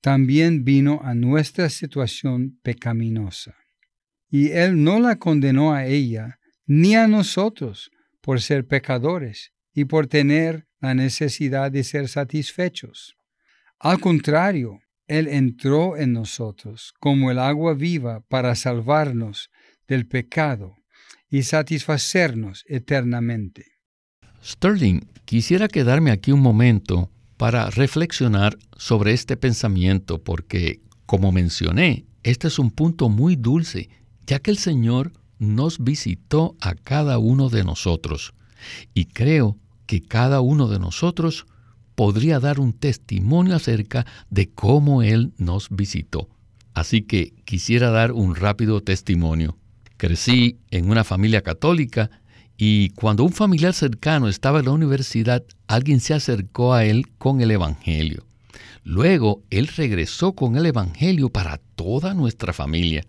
también 0.00 0.64
vino 0.64 1.00
a 1.04 1.14
nuestra 1.14 1.70
situación 1.70 2.58
pecaminosa 2.60 3.54
y 4.28 4.48
Él 4.48 4.82
no 4.82 4.98
la 4.98 5.20
condenó 5.20 5.74
a 5.74 5.86
ella 5.86 6.40
ni 6.66 6.96
a 6.96 7.06
nosotros 7.06 7.92
por 8.20 8.40
ser 8.40 8.66
pecadores 8.66 9.52
y 9.72 9.84
por 9.84 10.08
tener 10.08 10.66
la 10.80 10.92
necesidad 10.92 11.70
de 11.70 11.84
ser 11.84 12.08
satisfechos. 12.08 13.16
Al 13.78 14.00
contrario, 14.00 14.80
Él 15.06 15.28
entró 15.28 15.96
en 15.96 16.12
nosotros 16.12 16.92
como 17.00 17.30
el 17.30 17.38
agua 17.38 17.74
viva 17.74 18.20
para 18.28 18.54
salvarnos 18.54 19.50
del 19.86 20.06
pecado 20.06 20.76
y 21.30 21.42
satisfacernos 21.42 22.64
eternamente. 22.66 23.66
Sterling, 24.44 25.00
quisiera 25.24 25.68
quedarme 25.68 26.10
aquí 26.10 26.32
un 26.32 26.40
momento 26.40 27.10
para 27.36 27.70
reflexionar 27.70 28.56
sobre 28.76 29.12
este 29.12 29.36
pensamiento 29.36 30.22
porque, 30.22 30.80
como 31.04 31.32
mencioné, 31.32 32.06
este 32.22 32.48
es 32.48 32.58
un 32.58 32.70
punto 32.70 33.08
muy 33.08 33.36
dulce 33.36 33.88
ya 34.26 34.40
que 34.40 34.50
el 34.50 34.58
Señor 34.58 35.12
nos 35.38 35.82
visitó 35.82 36.56
a 36.60 36.74
cada 36.74 37.18
uno 37.18 37.48
de 37.48 37.64
nosotros. 37.64 38.34
Y 38.94 39.06
creo 39.06 39.56
que 39.86 40.02
cada 40.02 40.40
uno 40.40 40.68
de 40.68 40.78
nosotros 40.78 41.46
podría 41.96 42.38
dar 42.38 42.60
un 42.60 42.72
testimonio 42.72 43.56
acerca 43.56 44.06
de 44.30 44.48
cómo 44.48 45.02
Él 45.02 45.32
nos 45.36 45.68
visitó. 45.70 46.28
Así 46.74 47.02
que 47.02 47.34
quisiera 47.44 47.90
dar 47.90 48.12
un 48.12 48.36
rápido 48.36 48.80
testimonio. 48.82 49.56
Crecí 49.96 50.58
en 50.70 50.88
una 50.88 51.02
familia 51.02 51.42
católica 51.42 52.10
y 52.56 52.90
cuando 52.90 53.24
un 53.24 53.32
familiar 53.32 53.74
cercano 53.74 54.28
estaba 54.28 54.60
en 54.60 54.66
la 54.66 54.72
universidad, 54.72 55.42
alguien 55.66 55.98
se 55.98 56.14
acercó 56.14 56.74
a 56.74 56.84
él 56.84 57.08
con 57.18 57.40
el 57.40 57.50
Evangelio. 57.50 58.24
Luego, 58.84 59.42
él 59.50 59.66
regresó 59.66 60.34
con 60.34 60.56
el 60.56 60.66
Evangelio 60.66 61.30
para 61.30 61.58
toda 61.74 62.14
nuestra 62.14 62.52
familia 62.52 63.04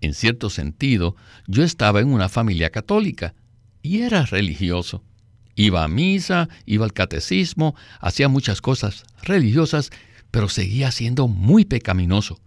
en 0.00 0.14
cierto 0.14 0.50
sentido, 0.50 1.16
yo 1.46 1.64
estaba 1.64 2.00
en 2.00 2.08
una 2.08 2.28
familia 2.28 2.70
católica 2.70 3.34
y 3.82 4.02
era 4.02 4.24
religioso. 4.24 5.02
Iba 5.58 5.82
a 5.82 5.88
misa, 5.88 6.48
iba 6.66 6.84
al 6.84 6.92
catecismo, 6.92 7.74
hacía 7.98 8.28
muchas 8.28 8.60
cosas 8.60 9.02
religiosas, 9.24 9.90
pero 10.30 10.48
seguía 10.48 10.92
siendo 10.92 11.26
muy 11.26 11.64
pecaminoso. 11.64 12.40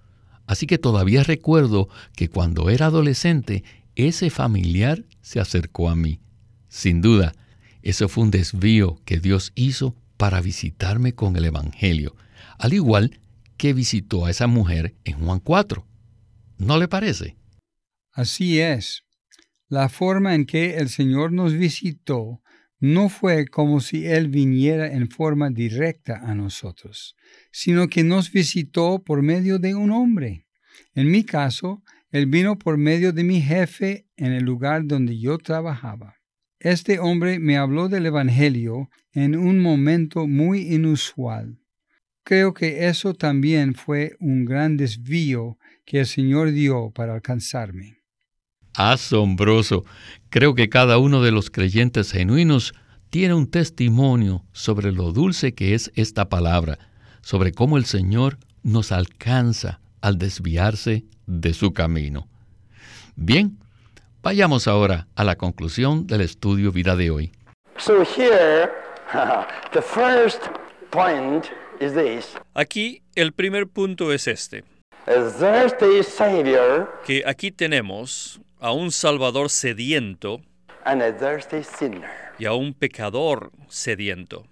Así 0.47 0.65
que 0.65 0.77
todavía 0.77 1.21
recuerdo 1.21 1.89
que 2.15 2.29
cuando 2.29 2.69
era 2.69 2.85
adolescente, 2.85 3.65
ese 3.95 4.29
familiar 4.29 5.03
se 5.19 5.41
acercó 5.41 5.89
a 5.89 5.95
mí. 5.97 6.21
Sin 6.69 7.01
duda, 7.01 7.33
eso 7.81 8.07
fue 8.07 8.23
un 8.23 8.31
desvío 8.31 9.01
que 9.03 9.19
Dios 9.19 9.51
hizo 9.55 9.93
para 10.15 10.39
visitarme 10.39 11.13
con 11.13 11.35
el 11.35 11.43
Evangelio, 11.43 12.15
al 12.59 12.71
igual 12.71 13.19
que 13.57 13.73
visitó 13.73 14.25
a 14.25 14.31
esa 14.31 14.47
mujer 14.47 14.95
en 15.03 15.19
Juan 15.19 15.41
4. 15.41 15.85
¿No 16.59 16.77
le 16.77 16.87
parece? 16.87 17.35
Así 18.13 18.61
es. 18.61 19.03
La 19.67 19.89
forma 19.89 20.33
en 20.33 20.45
que 20.45 20.77
el 20.77 20.87
Señor 20.87 21.33
nos 21.33 21.51
visitó 21.51 22.41
no 22.81 23.09
fue 23.09 23.45
como 23.45 23.79
si 23.79 24.07
Él 24.07 24.27
viniera 24.27 24.91
en 24.91 25.07
forma 25.07 25.51
directa 25.51 26.19
a 26.23 26.33
nosotros, 26.33 27.15
sino 27.51 27.87
que 27.87 28.03
nos 28.03 28.31
visitó 28.31 29.03
por 29.03 29.21
medio 29.21 29.59
de 29.59 29.75
un 29.75 29.91
hombre. 29.91 30.47
En 30.95 31.11
mi 31.11 31.23
caso, 31.23 31.83
Él 32.09 32.25
vino 32.25 32.57
por 32.57 32.77
medio 32.77 33.13
de 33.13 33.23
mi 33.23 33.39
jefe 33.39 34.07
en 34.17 34.33
el 34.33 34.43
lugar 34.43 34.87
donde 34.87 35.19
yo 35.19 35.37
trabajaba. 35.37 36.15
Este 36.59 36.97
hombre 36.97 37.37
me 37.37 37.55
habló 37.55 37.87
del 37.87 38.07
Evangelio 38.07 38.89
en 39.13 39.35
un 39.35 39.59
momento 39.59 40.27
muy 40.27 40.73
inusual. 40.73 41.59
creo 42.23 42.53
que 42.53 42.87
eso 42.87 43.13
también 43.13 43.73
fue 43.73 44.15
un 44.19 44.45
gran 44.45 44.77
desvío 44.77 45.57
que 45.85 45.99
el 45.99 46.05
Señor 46.05 46.51
dio 46.51 46.91
para 46.91 47.13
alcanzarme. 47.13 48.00
Asombroso. 48.75 49.85
Creo 50.29 50.55
que 50.55 50.69
cada 50.69 50.97
uno 50.97 51.21
de 51.21 51.31
los 51.31 51.49
creyentes 51.49 52.11
genuinos 52.11 52.73
tiene 53.09 53.33
un 53.33 53.49
testimonio 53.49 54.43
sobre 54.53 54.91
lo 54.91 55.11
dulce 55.11 55.53
que 55.53 55.73
es 55.73 55.91
esta 55.95 56.29
palabra, 56.29 56.79
sobre 57.21 57.51
cómo 57.51 57.77
el 57.77 57.85
Señor 57.85 58.37
nos 58.63 58.91
alcanza 58.91 59.81
al 60.01 60.17
desviarse 60.17 61.03
de 61.27 61.53
su 61.53 61.73
camino. 61.73 62.27
Bien, 63.15 63.57
vayamos 64.23 64.67
ahora 64.67 65.07
a 65.15 65.23
la 65.23 65.35
conclusión 65.35 66.07
del 66.07 66.21
estudio 66.21 66.71
vida 66.71 66.95
de 66.95 67.11
hoy. 67.11 67.31
Aquí 72.53 73.01
el 73.15 73.33
primer 73.33 73.67
punto 73.67 74.13
es 74.13 74.27
este. 74.27 74.63
Que 77.05 77.23
aquí 77.25 77.51
tenemos 77.51 78.39
a 78.61 78.71
un 78.71 78.91
Salvador 78.91 79.49
sediento 79.49 80.41
y 82.37 82.45
a 82.45 82.53
un 82.53 82.73
pecador 82.73 83.51
sediento. 83.67 84.47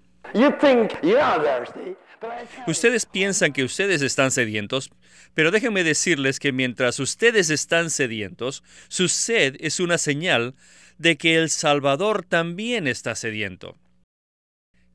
Ustedes 2.66 3.06
piensan 3.06 3.52
que 3.52 3.64
ustedes 3.64 4.02
están 4.02 4.32
sedientos, 4.32 4.90
pero 5.32 5.50
déjenme 5.52 5.84
decirles 5.84 6.40
que 6.40 6.52
mientras 6.52 6.98
ustedes 6.98 7.50
están 7.50 7.88
sedientos, 7.88 8.62
su 8.88 9.08
sed 9.08 9.56
es 9.60 9.78
una 9.80 9.96
señal 9.96 10.54
de 10.98 11.16
que 11.16 11.36
el 11.36 11.48
Salvador 11.48 12.24
también 12.24 12.88
está 12.88 13.14
sediento. 13.14 13.76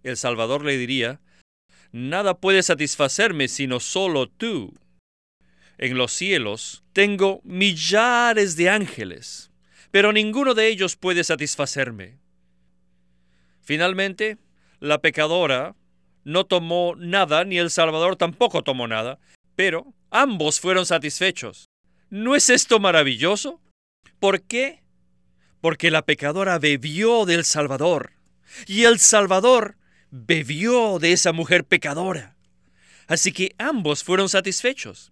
El 0.03 0.17
Salvador 0.17 0.63
le 0.63 0.77
diría, 0.77 1.21
Nada 1.93 2.37
puede 2.37 2.61
satisfacerme 2.61 3.47
sino 3.47 3.79
solo 3.79 4.27
tú. 4.27 4.73
En 5.77 5.97
los 5.97 6.11
cielos 6.11 6.83
tengo 6.93 7.41
millares 7.43 8.55
de 8.55 8.69
ángeles, 8.69 9.51
pero 9.91 10.13
ninguno 10.13 10.53
de 10.53 10.67
ellos 10.67 10.95
puede 10.95 11.23
satisfacerme. 11.23 12.19
Finalmente, 13.61 14.37
la 14.79 14.99
pecadora 14.99 15.75
no 16.23 16.45
tomó 16.45 16.95
nada, 16.97 17.43
ni 17.43 17.57
el 17.57 17.69
Salvador 17.69 18.15
tampoco 18.15 18.63
tomó 18.63 18.87
nada, 18.87 19.19
pero 19.55 19.93
ambos 20.11 20.59
fueron 20.59 20.85
satisfechos. 20.85 21.65
¿No 22.09 22.35
es 22.35 22.49
esto 22.49 22.79
maravilloso? 22.79 23.61
¿Por 24.19 24.41
qué? 24.41 24.83
Porque 25.61 25.91
la 25.91 26.05
pecadora 26.05 26.59
bebió 26.59 27.25
del 27.25 27.43
Salvador, 27.43 28.13
y 28.67 28.83
el 28.83 28.99
Salvador 28.99 29.77
bebió 30.11 30.99
de 30.99 31.11
esa 31.11 31.31
mujer 31.31 31.65
pecadora. 31.65 32.35
Así 33.07 33.31
que 33.31 33.53
ambos 33.57 34.03
fueron 34.03 34.29
satisfechos. 34.29 35.11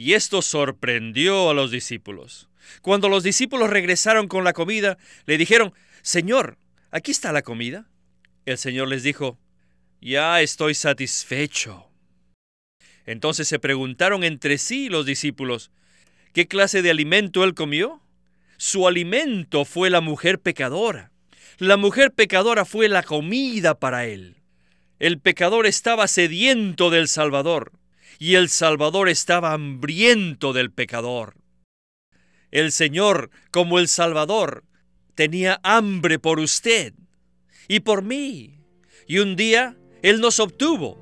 Y 0.00 0.14
esto 0.14 0.40
sorprendió 0.40 1.50
a 1.50 1.52
los 1.52 1.70
discípulos. 1.70 2.48
Cuando 2.80 3.10
los 3.10 3.22
discípulos 3.22 3.68
regresaron 3.68 4.28
con 4.28 4.44
la 4.44 4.54
comida, 4.54 4.96
le 5.26 5.36
dijeron, 5.36 5.74
Señor, 6.00 6.56
aquí 6.90 7.10
está 7.10 7.32
la 7.32 7.42
comida. 7.42 7.86
El 8.46 8.56
Señor 8.56 8.88
les 8.88 9.02
dijo, 9.02 9.38
ya 10.00 10.40
estoy 10.40 10.74
satisfecho. 10.74 11.90
Entonces 13.04 13.46
se 13.46 13.58
preguntaron 13.58 14.24
entre 14.24 14.56
sí 14.56 14.88
los 14.88 15.04
discípulos, 15.04 15.70
¿qué 16.32 16.48
clase 16.48 16.80
de 16.80 16.92
alimento 16.92 17.44
él 17.44 17.52
comió? 17.52 18.00
Su 18.56 18.88
alimento 18.88 19.66
fue 19.66 19.90
la 19.90 20.00
mujer 20.00 20.40
pecadora. 20.40 21.12
La 21.58 21.76
mujer 21.76 22.10
pecadora 22.10 22.64
fue 22.64 22.88
la 22.88 23.02
comida 23.02 23.78
para 23.78 24.06
él. 24.06 24.36
El 24.98 25.18
pecador 25.18 25.66
estaba 25.66 26.08
sediento 26.08 26.88
del 26.88 27.06
Salvador 27.06 27.72
y 28.20 28.34
el 28.34 28.50
Salvador 28.50 29.08
estaba 29.08 29.54
hambriento 29.54 30.52
del 30.52 30.70
pecador. 30.70 31.36
El 32.50 32.70
Señor, 32.70 33.30
como 33.50 33.78
el 33.78 33.88
Salvador, 33.88 34.64
tenía 35.14 35.58
hambre 35.62 36.18
por 36.18 36.38
usted 36.38 36.92
y 37.66 37.80
por 37.80 38.02
mí. 38.02 38.60
Y 39.08 39.20
un 39.20 39.36
día 39.36 39.78
él 40.02 40.20
nos 40.20 40.38
obtuvo 40.38 40.98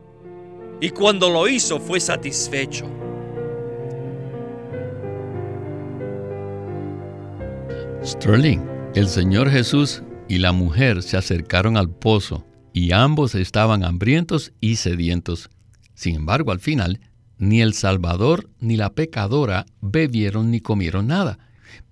y 0.81 0.91
cuando 0.91 1.29
lo 1.29 1.49
hizo 1.49 1.81
fue 1.81 1.99
satisfecho. 1.99 2.89
Sterling, 8.05 8.61
el 8.95 9.09
Señor 9.09 9.51
Jesús 9.51 10.05
y 10.29 10.39
la 10.39 10.53
mujer 10.53 11.03
se 11.03 11.17
acercaron 11.17 11.77
al 11.77 11.91
pozo 11.91 12.47
y 12.73 12.93
ambos 12.93 13.35
estaban 13.35 13.83
hambrientos 13.83 14.53
y 14.61 14.77
sedientos. 14.77 15.51
Sin 15.95 16.15
embargo, 16.15 16.53
al 16.53 16.61
final, 16.61 17.01
ni 17.39 17.61
el 17.63 17.75
Salvador 17.75 18.51
ni 18.61 18.77
la 18.77 18.95
pecadora 18.95 19.67
bebieron 19.81 20.51
ni 20.51 20.61
comieron 20.61 21.07
nada, 21.07 21.39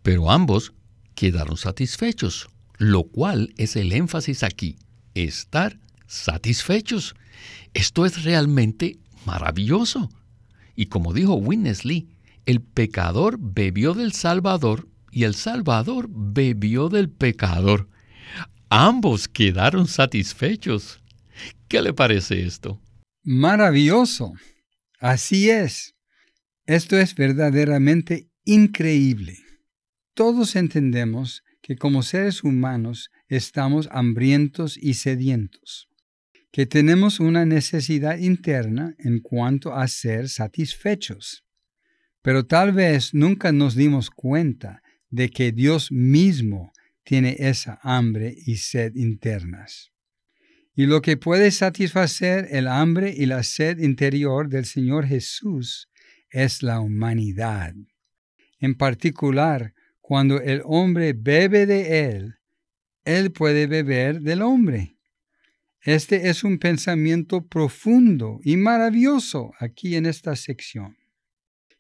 pero 0.02 0.30
ambos 0.30 0.72
quedaron 1.14 1.56
satisfechos, 1.56 2.48
lo 2.78 3.04
cual 3.04 3.54
es 3.56 3.76
el 3.76 3.92
énfasis 3.92 4.42
aquí, 4.42 4.76
estar 5.14 5.78
satisfechos. 6.06 7.14
Esto 7.74 8.06
es 8.06 8.24
realmente 8.24 8.98
maravilloso. 9.24 10.10
Y 10.74 10.86
como 10.86 11.12
dijo 11.12 11.34
Winnesley, 11.34 12.08
el 12.44 12.60
pecador 12.60 13.38
bebió 13.40 13.94
del 13.94 14.12
Salvador 14.12 14.88
y 15.10 15.24
el 15.24 15.34
Salvador 15.34 16.08
bebió 16.10 16.88
del 16.88 17.08
pecador. 17.08 17.88
Ambos 18.68 19.28
quedaron 19.28 19.86
satisfechos. 19.86 21.00
¿Qué 21.68 21.82
le 21.82 21.92
parece 21.92 22.44
esto? 22.44 22.80
Maravilloso. 23.24 24.34
Así 24.98 25.50
es. 25.50 25.94
Esto 26.64 26.98
es 26.98 27.14
verdaderamente 27.14 28.30
increíble. 28.44 29.38
Todos 30.14 30.56
entendemos 30.56 31.44
que 31.60 31.76
como 31.76 32.02
seres 32.02 32.42
humanos 32.44 33.10
estamos 33.28 33.88
hambrientos 33.90 34.78
y 34.78 34.94
sedientos, 34.94 35.88
que 36.50 36.64
tenemos 36.64 37.20
una 37.20 37.44
necesidad 37.44 38.18
interna 38.18 38.94
en 38.98 39.20
cuanto 39.20 39.74
a 39.74 39.86
ser 39.88 40.28
satisfechos. 40.28 41.44
Pero 42.22 42.46
tal 42.46 42.72
vez 42.72 43.12
nunca 43.12 43.52
nos 43.52 43.74
dimos 43.74 44.10
cuenta 44.10 44.82
de 45.10 45.28
que 45.28 45.52
Dios 45.52 45.92
mismo 45.92 46.72
tiene 47.04 47.36
esa 47.38 47.78
hambre 47.82 48.34
y 48.46 48.56
sed 48.56 48.94
internas. 48.94 49.92
Y 50.78 50.84
lo 50.84 51.00
que 51.00 51.16
puede 51.16 51.52
satisfacer 51.52 52.48
el 52.50 52.68
hambre 52.68 53.14
y 53.16 53.24
la 53.24 53.42
sed 53.42 53.78
interior 53.78 54.50
del 54.50 54.66
Señor 54.66 55.06
Jesús 55.06 55.88
es 56.28 56.62
la 56.62 56.80
humanidad. 56.80 57.72
En 58.60 58.74
particular, 58.74 59.72
cuando 60.02 60.38
el 60.38 60.60
hombre 60.66 61.14
bebe 61.14 61.64
de 61.64 62.10
Él, 62.10 62.34
Él 63.06 63.32
puede 63.32 63.66
beber 63.66 64.20
del 64.20 64.42
hombre. 64.42 64.98
Este 65.80 66.28
es 66.28 66.44
un 66.44 66.58
pensamiento 66.58 67.46
profundo 67.46 68.38
y 68.44 68.58
maravilloso 68.58 69.52
aquí 69.58 69.96
en 69.96 70.04
esta 70.04 70.36
sección. 70.36 70.98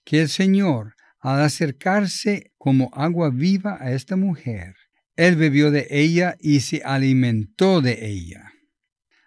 Que 0.04 0.22
el 0.22 0.30
Señor, 0.30 0.94
al 1.20 1.42
acercarse 1.42 2.50
como 2.56 2.88
agua 2.94 3.28
viva 3.28 3.76
a 3.78 3.92
esta 3.92 4.16
mujer, 4.16 4.74
Él 5.16 5.36
bebió 5.36 5.70
de 5.70 5.86
ella 5.90 6.36
y 6.40 6.60
se 6.60 6.80
alimentó 6.82 7.82
de 7.82 8.06
ella. 8.06 8.45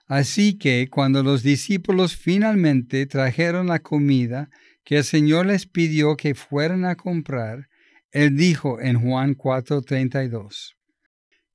Así 0.09 0.57
que 0.57 0.87
cuando 0.89 1.21
los 1.21 1.43
discípulos 1.43 2.17
finalmente 2.17 3.05
trajeron 3.05 3.67
la 3.67 3.77
comida 3.77 4.49
que 4.83 4.97
el 4.97 5.03
Señor 5.03 5.45
les 5.45 5.67
pidió 5.67 6.17
que 6.17 6.33
fueran 6.33 6.83
a 6.83 6.95
comprar, 6.95 7.69
Él 8.11 8.35
dijo 8.35 8.81
en 8.81 8.99
Juan 8.99 9.35
4:32, 9.35 10.75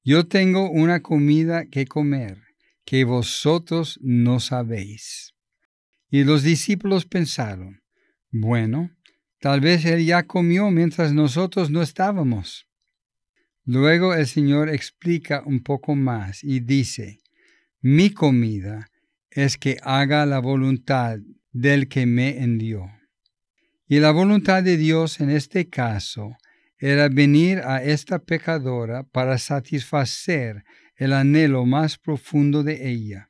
Yo 0.05 0.29
tengo 0.29 0.71
una 0.71 1.01
comida 1.01 1.67
que 1.67 1.85
comer 1.85 2.39
que 2.85 3.03
vosotros 3.03 3.99
no 4.01 4.39
sabéis. 4.39 5.35
Y 6.09 6.23
los 6.23 6.45
discípulos 6.45 7.07
pensaron, 7.07 7.83
bueno, 8.31 8.93
tal 9.41 9.61
vez 9.63 9.85
él 9.85 10.07
ya 10.07 10.29
comió 10.29 10.71
mientras 10.71 11.13
nosotros 11.13 11.71
no 11.71 11.83
estábamos. 11.83 12.69
Luego 13.65 14.15
el 14.15 14.29
Señor 14.29 14.69
explica 14.69 15.43
un 15.45 15.61
poco 15.61 15.97
más 15.97 16.45
y 16.45 16.61
dice, 16.61 17.19
mi 17.85 18.09
comida 18.09 18.91
es 19.31 19.59
que 19.59 19.77
haga 19.83 20.25
la 20.25 20.39
voluntad 20.39 21.19
del 21.53 21.87
que 21.87 22.07
me 22.07 22.43
envió. 22.43 22.91
Y 23.87 24.01
la 24.01 24.11
voluntad 24.11 24.63
de 24.63 24.79
Dios 24.79 25.21
en 25.21 25.29
este 25.29 25.69
caso 25.69 26.35
era 26.79 27.11
venir 27.11 27.59
a 27.59 27.85
esta 27.85 28.21
pecadora 28.21 29.03
para 29.03 29.37
satisfacer 29.37 30.65
el 30.97 31.13
anhelo 31.13 31.67
más 31.67 31.99
profundo 31.99 32.63
de 32.63 32.91
ella 32.91 33.29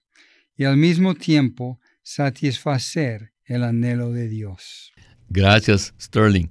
y 0.57 0.63
al 0.63 0.77
mismo 0.77 1.17
tiempo 1.17 1.81
satisfacer 2.05 3.33
el 3.47 3.65
anhelo 3.65 4.13
de 4.13 4.29
Dios. 4.29 4.93
Gracias, 5.31 5.95
Sterling. 6.01 6.47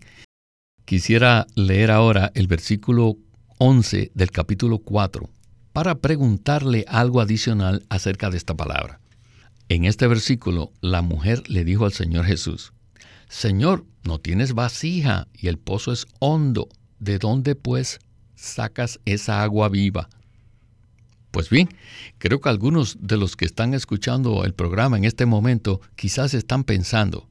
Quisiera 0.83 1.47
leer 1.55 1.89
ahora 1.89 2.33
el 2.35 2.47
versículo 2.47 3.15
11 3.59 4.11
del 4.13 4.31
capítulo 4.31 4.79
4 4.79 5.29
para 5.73 5.95
preguntarle 5.95 6.85
algo 6.87 7.19
adicional 7.19 7.83
acerca 7.89 8.29
de 8.29 8.37
esta 8.37 8.55
palabra. 8.55 8.99
En 9.69 9.85
este 9.85 10.07
versículo, 10.07 10.71
la 10.81 11.01
mujer 11.01 11.49
le 11.49 11.65
dijo 11.65 11.85
al 11.85 11.93
Señor 11.93 12.25
Jesús, 12.25 12.73
Señor, 13.27 13.85
no 14.03 14.19
tienes 14.19 14.53
vasija 14.53 15.27
y 15.33 15.47
el 15.47 15.57
pozo 15.57 15.91
es 15.91 16.05
hondo. 16.19 16.69
¿De 16.99 17.17
dónde 17.17 17.55
pues 17.55 17.99
sacas 18.35 18.99
esa 19.05 19.43
agua 19.43 19.69
viva? 19.69 20.09
Pues 21.31 21.49
bien, 21.49 21.69
creo 22.19 22.39
que 22.39 22.49
algunos 22.49 22.97
de 23.01 23.17
los 23.17 23.35
que 23.35 23.45
están 23.45 23.73
escuchando 23.73 24.45
el 24.45 24.53
programa 24.53 24.97
en 24.97 25.05
este 25.05 25.25
momento 25.25 25.81
quizás 25.95 26.35
están 26.35 26.63
pensando, 26.63 27.27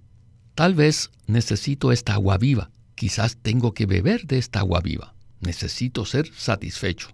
tal 0.56 0.74
vez 0.74 1.10
necesito 1.28 1.92
esta 1.92 2.14
agua 2.14 2.36
viva, 2.36 2.70
quizás 2.96 3.36
tengo 3.36 3.72
que 3.72 3.86
beber 3.86 4.26
de 4.26 4.38
esta 4.38 4.58
agua 4.58 4.80
viva, 4.80 5.14
necesito 5.40 6.04
ser 6.04 6.28
satisfecho. 6.34 7.10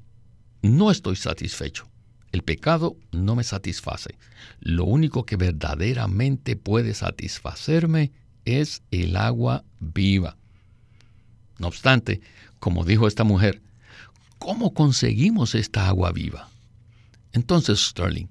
No 0.62 0.90
estoy 0.90 1.16
satisfecho. 1.16 1.88
El 2.32 2.42
pecado 2.42 2.96
no 3.12 3.36
me 3.36 3.44
satisface. 3.44 4.16
Lo 4.60 4.84
único 4.84 5.24
que 5.24 5.36
verdaderamente 5.36 6.56
puede 6.56 6.94
satisfacerme 6.94 8.12
es 8.44 8.82
el 8.90 9.16
agua 9.16 9.64
viva. 9.80 10.36
No 11.58 11.68
obstante, 11.68 12.20
como 12.58 12.84
dijo 12.84 13.06
esta 13.06 13.24
mujer, 13.24 13.62
¿cómo 14.38 14.74
conseguimos 14.74 15.54
esta 15.54 15.88
agua 15.88 16.12
viva? 16.12 16.48
Entonces, 17.32 17.80
Sterling, 17.80 18.28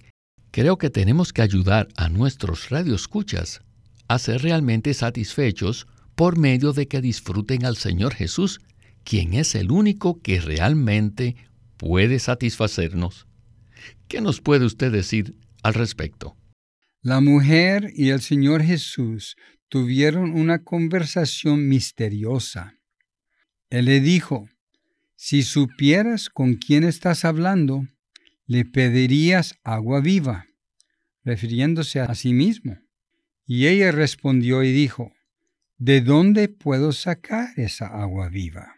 creo 0.51 0.77
que 0.77 0.89
tenemos 0.89 1.33
que 1.33 1.41
ayudar 1.41 1.87
a 1.97 2.09
nuestros 2.09 2.69
radioescuchas 2.69 3.61
a 4.07 4.19
ser 4.19 4.41
realmente 4.41 4.93
satisfechos 4.93 5.87
por 6.15 6.37
medio 6.37 6.73
de 6.73 6.87
que 6.87 7.01
disfruten 7.01 7.65
al 7.65 7.77
Señor 7.77 8.13
Jesús, 8.13 8.61
quien 9.03 9.33
es 9.33 9.55
el 9.55 9.71
único 9.71 10.21
que 10.21 10.39
realmente 10.39 11.35
puede 11.77 12.19
satisfacernos. 12.19 13.27
¿Qué 14.07 14.21
nos 14.21 14.41
puede 14.41 14.65
usted 14.65 14.91
decir 14.91 15.35
al 15.63 15.73
respecto? 15.73 16.35
La 17.01 17.21
mujer 17.21 17.91
y 17.95 18.09
el 18.09 18.21
Señor 18.21 18.63
Jesús 18.63 19.35
tuvieron 19.69 20.31
una 20.31 20.63
conversación 20.63 21.67
misteriosa. 21.67 22.75
Él 23.69 23.85
le 23.85 23.99
dijo, 23.99 24.49
si 25.15 25.43
supieras 25.43 26.29
con 26.29 26.55
quién 26.55 26.83
estás 26.83 27.25
hablando, 27.25 27.87
le 28.45 28.65
pedirías 28.65 29.55
agua 29.63 29.99
viva, 29.99 30.45
refiriéndose 31.23 31.99
a 31.99 32.13
sí 32.15 32.33
mismo. 32.33 32.77
Y 33.45 33.67
ella 33.67 33.91
respondió 33.91 34.63
y 34.63 34.71
dijo, 34.71 35.11
¿de 35.77 36.01
dónde 36.01 36.47
puedo 36.47 36.91
sacar 36.91 37.49
esa 37.57 37.87
agua 37.87 38.29
viva? 38.29 38.76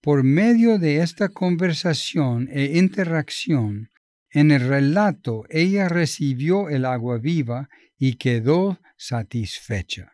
Por 0.00 0.22
medio 0.22 0.78
de 0.78 1.02
esta 1.02 1.28
conversación 1.28 2.48
e 2.50 2.78
interacción, 2.78 3.90
en 4.30 4.50
el 4.50 4.66
relato 4.66 5.44
ella 5.50 5.88
recibió 5.88 6.70
el 6.70 6.86
agua 6.86 7.18
viva 7.18 7.68
y 7.98 8.14
quedó 8.14 8.80
satisfecha. 8.96 10.12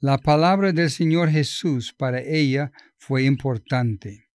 La 0.00 0.18
palabra 0.18 0.72
del 0.72 0.90
Señor 0.90 1.30
Jesús 1.30 1.92
para 1.92 2.20
ella 2.20 2.72
fue 2.96 3.24
importante. 3.24 4.28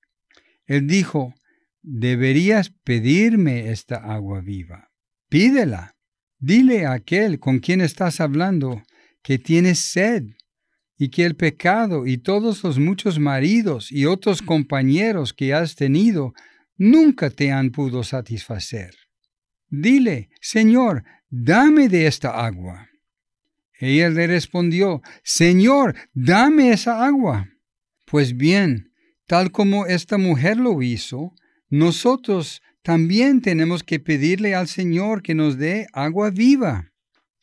Él 0.65 0.85
dijo, 0.85 1.33
deberías 1.81 2.69
pedirme 2.83 3.71
esta 3.71 3.95
agua 3.95 4.41
viva. 4.41 4.91
Pídela. 5.29 5.95
Dile 6.39 6.85
a 6.85 6.93
aquel 6.93 7.39
con 7.39 7.59
quien 7.59 7.81
estás 7.81 8.21
hablando 8.21 8.83
que 9.23 9.39
tienes 9.39 9.79
sed 9.79 10.23
y 10.97 11.09
que 11.09 11.25
el 11.25 11.35
pecado 11.35 12.07
y 12.07 12.17
todos 12.17 12.63
los 12.63 12.79
muchos 12.79 13.19
maridos 13.19 13.91
y 13.91 14.05
otros 14.05 14.41
compañeros 14.41 15.33
que 15.33 15.53
has 15.53 15.75
tenido 15.75 16.33
nunca 16.77 17.29
te 17.29 17.51
han 17.51 17.71
pudo 17.71 18.03
satisfacer. 18.03 18.95
Dile, 19.69 20.29
Señor, 20.41 21.03
dame 21.29 21.89
de 21.89 22.07
esta 22.07 22.45
agua. 22.45 22.89
Ella 23.79 24.09
le 24.09 24.25
respondió, 24.27 25.01
Señor, 25.23 25.95
dame 26.13 26.71
esa 26.71 27.05
agua. 27.05 27.47
Pues 28.05 28.35
bien, 28.35 28.91
tal 29.27 29.51
como 29.51 29.85
esta 29.85 30.17
mujer 30.17 30.57
lo 30.57 30.81
hizo, 30.81 31.33
nosotros 31.69 32.61
también 32.81 33.41
tenemos 33.41 33.83
que 33.83 33.99
pedirle 33.99 34.55
al 34.55 34.67
Señor 34.67 35.21
que 35.21 35.35
nos 35.35 35.57
dé 35.57 35.87
agua 35.93 36.29
viva. 36.31 36.91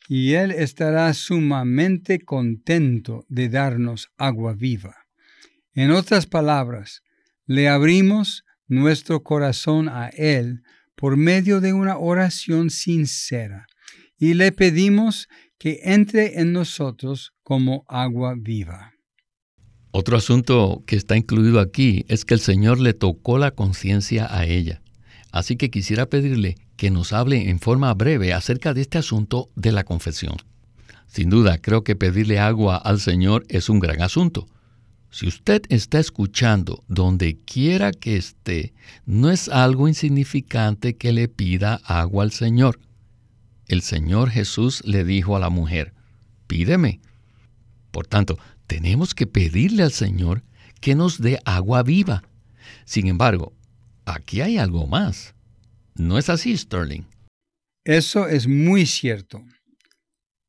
Y 0.07 0.33
Él 0.33 0.51
estará 0.51 1.13
sumamente 1.13 2.19
contento 2.19 3.25
de 3.27 3.49
darnos 3.49 4.09
agua 4.17 4.53
viva. 4.53 4.95
En 5.73 5.91
otras 5.91 6.25
palabras, 6.25 7.01
le 7.45 7.67
abrimos 7.67 8.43
nuestro 8.67 9.23
corazón 9.23 9.89
a 9.89 10.09
Él 10.09 10.63
por 10.95 11.17
medio 11.17 11.61
de 11.61 11.73
una 11.73 11.97
oración 11.97 12.69
sincera 12.69 13.67
y 14.17 14.33
le 14.33 14.51
pedimos 14.51 15.27
que 15.57 15.81
entre 15.83 16.39
en 16.39 16.53
nosotros 16.53 17.33
como 17.43 17.85
agua 17.87 18.35
viva. 18.37 18.93
Otro 19.91 20.17
asunto 20.17 20.83
que 20.85 20.95
está 20.95 21.15
incluido 21.15 21.59
aquí 21.59 22.05
es 22.07 22.25
que 22.25 22.33
el 22.33 22.39
Señor 22.39 22.79
le 22.79 22.93
tocó 22.93 23.37
la 23.37 23.51
conciencia 23.51 24.27
a 24.29 24.45
ella. 24.45 24.81
Así 25.35 25.57
que 25.57 25.69
quisiera 25.69 26.05
pedirle 26.05 26.55
que 26.77 26.89
nos 26.89 27.11
hable 27.11 27.49
en 27.49 27.59
forma 27.59 27.93
breve 27.93 28.31
acerca 28.31 28.73
de 28.73 28.79
este 28.79 28.99
asunto 28.99 29.49
de 29.57 29.73
la 29.73 29.83
confesión. 29.83 30.37
Sin 31.07 31.29
duda, 31.29 31.57
creo 31.57 31.83
que 31.83 31.97
pedirle 31.97 32.39
agua 32.39 32.77
al 32.77 33.01
Señor 33.01 33.43
es 33.49 33.67
un 33.67 33.81
gran 33.81 34.01
asunto. 34.01 34.47
Si 35.09 35.27
usted 35.27 35.63
está 35.67 35.99
escuchando 35.99 36.85
donde 36.87 37.35
quiera 37.35 37.91
que 37.91 38.15
esté, 38.15 38.73
no 39.05 39.29
es 39.29 39.49
algo 39.49 39.89
insignificante 39.89 40.95
que 40.95 41.11
le 41.11 41.27
pida 41.27 41.81
agua 41.83 42.23
al 42.23 42.31
Señor. 42.31 42.79
El 43.67 43.81
Señor 43.81 44.29
Jesús 44.29 44.83
le 44.85 45.03
dijo 45.03 45.35
a 45.35 45.41
la 45.41 45.49
mujer, 45.49 45.93
pídeme. 46.47 47.01
Por 47.91 48.07
tanto, 48.07 48.39
tenemos 48.67 49.13
que 49.13 49.27
pedirle 49.27 49.83
al 49.83 49.91
Señor 49.91 50.43
que 50.79 50.95
nos 50.95 51.19
dé 51.19 51.41
agua 51.43 51.83
viva. 51.83 52.23
Sin 52.85 53.07
embargo, 53.07 53.51
aquí 54.05 54.41
hay 54.41 54.57
algo 54.57 54.87
más. 54.87 55.35
¿No 55.95 56.17
es 56.17 56.29
así, 56.29 56.55
Sterling? 56.57 57.03
Eso 57.83 58.27
es 58.27 58.47
muy 58.47 58.85
cierto. 58.85 59.43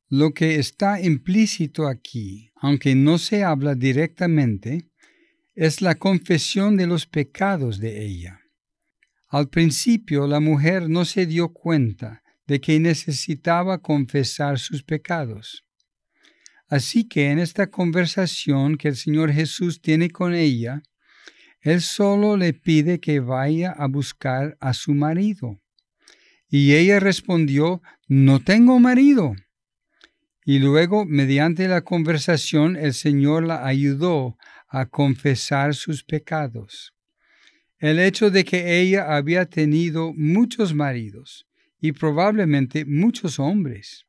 Lo 0.09 0.33
que 0.33 0.57
está 0.57 1.01
implícito 1.01 1.87
aquí, 1.89 2.51
aunque 2.57 2.95
no 2.95 3.19
se 3.19 3.45
habla 3.45 3.75
directamente, 3.75 4.91
es 5.55 5.81
la 5.81 5.97
confesión 5.97 6.77
de 6.77 6.87
los 6.87 7.07
pecados 7.07 7.79
de 7.79 8.05
ella. 8.05 8.41
Al 9.29 9.49
principio 9.49 10.27
la 10.27 10.39
mujer 10.39 10.89
no 10.89 11.05
se 11.05 11.27
dio 11.27 11.49
cuenta 11.49 12.23
de 12.47 12.61
que 12.61 12.79
necesitaba 12.79 13.79
confesar 13.79 14.59
sus 14.59 14.83
pecados. 14.83 15.65
Así 16.69 17.09
que 17.09 17.31
en 17.31 17.39
esta 17.39 17.69
conversación 17.69 18.77
que 18.77 18.89
el 18.89 18.97
Señor 18.97 19.33
Jesús 19.33 19.81
tiene 19.81 20.11
con 20.11 20.35
ella, 20.35 20.83
Él 21.67 21.81
solo 21.81 22.37
le 22.37 22.53
pide 22.53 23.01
que 23.01 23.19
vaya 23.19 23.73
a 23.73 23.89
buscar 23.89 24.57
a 24.61 24.73
su 24.73 24.95
marido. 24.95 25.61
Y 26.49 26.75
ella 26.75 27.01
respondió, 27.01 27.83
no 28.07 28.39
tengo 28.39 28.79
marido. 28.79 29.35
Y 30.45 30.61
luego, 30.61 31.05
mediante 31.05 31.67
la 31.67 31.81
conversación, 31.81 32.77
el 32.77 32.95
Señor 32.95 33.43
la 33.43 33.67
ayudó 33.67 34.39
a 34.69 34.87
confesar 34.87 35.75
sus 35.75 36.05
pecados. 36.05 36.95
El 37.81 37.99
hecho 37.99 38.31
de 38.31 38.45
que 38.45 38.81
ella 38.81 39.17
había 39.17 39.47
tenido 39.47 40.13
muchos 40.13 40.73
maridos 40.73 41.49
y 41.81 41.91
probablemente 41.91 42.85
muchos 42.85 43.41
hombres. 43.41 44.07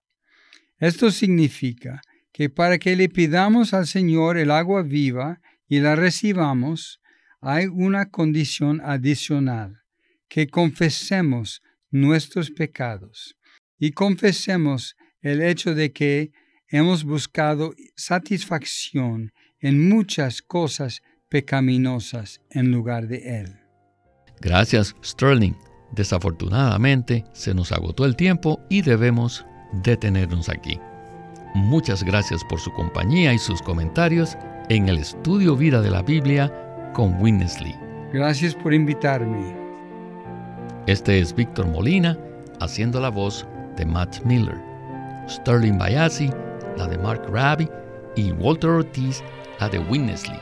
Esto 0.78 1.10
significa 1.10 2.02
que 2.32 2.52
para 2.52 2.78
que 2.78 2.96
le 2.96 3.10
pidamos 3.10 3.74
al 3.74 3.88
Señor 3.88 4.38
el 4.38 4.52
agua 4.52 4.84
viva 4.84 5.42
y 5.68 5.80
la 5.80 5.96
recibamos, 5.96 7.02
hay 7.48 7.68
una 7.68 8.10
condición 8.12 8.82
adicional, 8.84 9.82
que 10.28 10.48
confesemos 10.48 11.62
nuestros 11.90 12.52
pecados 12.52 13.38
y 13.80 13.92
confesemos 13.92 14.98
el 15.22 15.42
hecho 15.42 15.74
de 15.74 15.94
que 15.94 16.34
hemos 16.68 17.06
buscado 17.06 17.74
satisfacción 17.96 19.32
en 19.62 19.88
muchas 19.88 20.42
cosas 20.42 21.02
pecaminosas 21.30 22.42
en 22.50 22.70
lugar 22.70 23.08
de 23.08 23.40
Él. 23.40 23.60
Gracias, 24.42 24.94
Sterling. 25.02 25.56
Desafortunadamente 25.94 27.24
se 27.32 27.54
nos 27.54 27.72
agotó 27.72 28.04
el 28.04 28.18
tiempo 28.18 28.60
y 28.70 28.82
debemos 28.82 29.46
detenernos 29.84 30.50
aquí. 30.50 30.78
Muchas 31.56 32.04
gracias 32.04 32.44
por 32.44 32.60
su 32.60 32.74
compañía 32.74 33.34
y 33.34 33.40
sus 33.40 33.62
comentarios 33.62 34.38
en 34.68 34.90
el 34.90 34.98
estudio 34.98 35.56
Vida 35.56 35.82
de 35.82 35.92
la 35.92 36.02
Biblia 36.02 36.52
con 36.98 37.22
Winnesley. 37.22 37.76
Gracias 38.12 38.56
por 38.56 38.74
invitarme. 38.74 39.56
Este 40.88 41.20
es 41.20 41.34
Víctor 41.34 41.68
Molina 41.68 42.18
haciendo 42.60 43.00
la 43.00 43.10
voz 43.10 43.46
de 43.76 43.86
Matt 43.86 44.26
Miller. 44.26 44.58
Sterling 45.30 45.78
Bayasi, 45.78 46.32
la 46.76 46.88
de 46.88 46.98
Mark 46.98 47.22
Raby, 47.32 47.70
y 48.16 48.32
Walter 48.32 48.72
Ortiz, 48.72 49.22
la 49.60 49.70
de 49.70 49.78
Winnesley. 49.78 50.40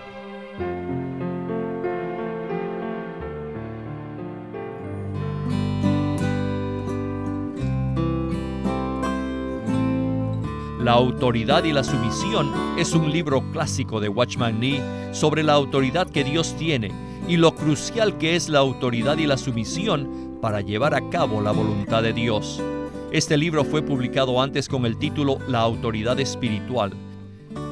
La 10.86 10.92
autoridad 10.92 11.64
y 11.64 11.74
la 11.74 11.84
sumisión 11.84 12.54
es 12.78 12.94
un 12.94 13.12
libro 13.12 13.42
clásico 13.52 14.00
de 14.00 14.08
Watchman 14.08 14.60
Nee 14.60 14.84
sobre 15.14 15.42
la 15.42 15.54
autoridad 15.54 16.08
que 16.08 16.24
Dios 16.24 16.56
tiene 16.60 16.92
y 17.28 17.38
lo 17.38 17.56
crucial 17.56 18.20
que 18.20 18.36
es 18.36 18.50
la 18.50 18.60
autoridad 18.60 19.18
y 19.18 19.26
la 19.26 19.36
sumisión 19.36 20.38
para 20.44 20.62
llevar 20.62 20.94
a 20.94 21.10
cabo 21.10 21.42
la 21.42 21.50
voluntad 21.50 22.04
de 22.04 22.14
Dios. 22.14 22.62
Este 23.12 23.36
libro 23.36 23.66
fue 23.66 23.82
publicado 23.82 24.40
antes 24.40 24.70
con 24.70 24.86
el 24.86 24.98
título 24.98 25.40
La 25.48 25.62
autoridad 25.62 26.20
espiritual 26.20 26.94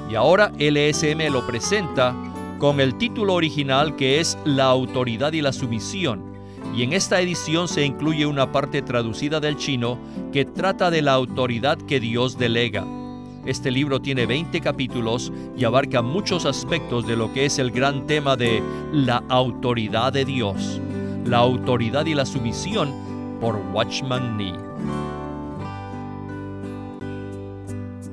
y 0.10 0.16
ahora 0.16 0.52
LSM 0.58 1.32
lo 1.32 1.46
presenta 1.46 2.16
con 2.58 2.80
el 2.80 2.98
título 2.98 3.36
original 3.36 3.96
que 3.96 4.22
es 4.22 4.40
La 4.44 4.66
autoridad 4.66 5.34
y 5.34 5.44
la 5.44 5.54
sumisión. 5.54 6.34
Y 6.76 6.82
en 6.82 6.94
esta 6.94 7.22
edición 7.22 7.68
se 7.68 7.86
incluye 7.86 8.26
una 8.26 8.52
parte 8.52 8.82
traducida 8.82 9.40
del 9.40 9.58
chino 9.58 10.00
que 10.32 10.46
trata 10.46 10.90
de 10.90 11.04
la 11.04 11.14
autoridad 11.14 11.78
que 11.78 12.00
Dios 12.00 12.40
delega. 12.40 13.03
Este 13.46 13.72
libro 13.72 14.02
tiene 14.02 14.26
20 14.26 14.62
capítulos 14.62 15.34
y 15.58 15.66
abarca 15.66 16.02
muchos 16.02 16.46
aspectos 16.46 17.06
de 17.06 17.18
lo 17.18 17.34
que 17.34 17.46
es 17.46 17.60
el 17.60 17.72
gran 17.72 18.08
tema 18.08 18.38
de 18.38 18.64
la 18.94 19.22
autoridad 19.30 20.14
de 20.14 20.24
Dios, 20.24 20.80
la 21.26 21.40
autoridad 21.40 22.06
y 22.06 22.14
la 22.14 22.26
sumisión 22.26 22.94
por 23.42 23.58
Watchman 23.74 24.38
Nee. 24.38 24.54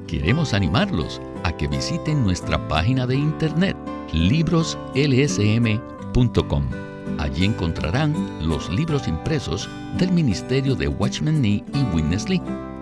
Queremos 0.08 0.54
animarlos 0.54 1.22
a 1.44 1.56
que 1.56 1.68
visiten 1.68 2.24
nuestra 2.24 2.66
página 2.66 3.06
de 3.06 3.14
internet 3.14 3.76
libroslsm.com. 4.12 6.64
Allí 7.18 7.44
encontrarán 7.44 8.14
los 8.40 8.68
libros 8.70 9.06
impresos 9.06 9.68
del 9.98 10.10
Ministerio 10.10 10.74
de 10.74 10.88
Watchman 10.88 11.40
Nee 11.40 11.62
y 11.72 11.84
Witness 11.94 12.28
Lee, 12.28 12.42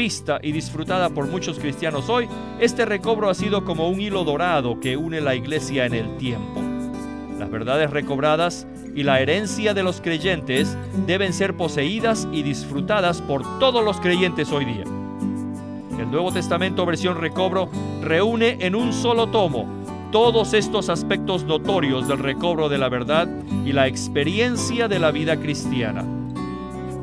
vista 0.00 0.38
y 0.42 0.52
disfrutada 0.52 1.10
por 1.10 1.26
muchos 1.26 1.58
cristianos 1.58 2.08
hoy, 2.08 2.26
este 2.58 2.86
recobro 2.86 3.28
ha 3.28 3.34
sido 3.34 3.66
como 3.66 3.90
un 3.90 4.00
hilo 4.00 4.24
dorado 4.24 4.80
que 4.80 4.96
une 4.96 5.20
la 5.20 5.34
iglesia 5.34 5.84
en 5.84 5.92
el 5.92 6.16
tiempo. 6.16 6.62
Las 7.38 7.50
verdades 7.50 7.90
recobradas 7.90 8.66
y 8.94 9.02
la 9.02 9.20
herencia 9.20 9.74
de 9.74 9.82
los 9.82 10.00
creyentes 10.00 10.74
deben 11.06 11.34
ser 11.34 11.54
poseídas 11.54 12.26
y 12.32 12.42
disfrutadas 12.42 13.20
por 13.20 13.42
todos 13.58 13.84
los 13.84 14.00
creyentes 14.00 14.50
hoy 14.52 14.64
día. 14.64 14.84
El 15.98 16.10
Nuevo 16.10 16.32
Testamento 16.32 16.86
versión 16.86 17.20
recobro 17.20 17.68
reúne 18.00 18.56
en 18.60 18.74
un 18.74 18.94
solo 18.94 19.26
tomo 19.26 19.68
todos 20.10 20.54
estos 20.54 20.88
aspectos 20.88 21.44
notorios 21.44 22.08
del 22.08 22.20
recobro 22.20 22.70
de 22.70 22.78
la 22.78 22.88
verdad 22.88 23.28
y 23.66 23.74
la 23.74 23.86
experiencia 23.86 24.88
de 24.88 24.98
la 24.98 25.10
vida 25.10 25.36
cristiana. 25.36 26.19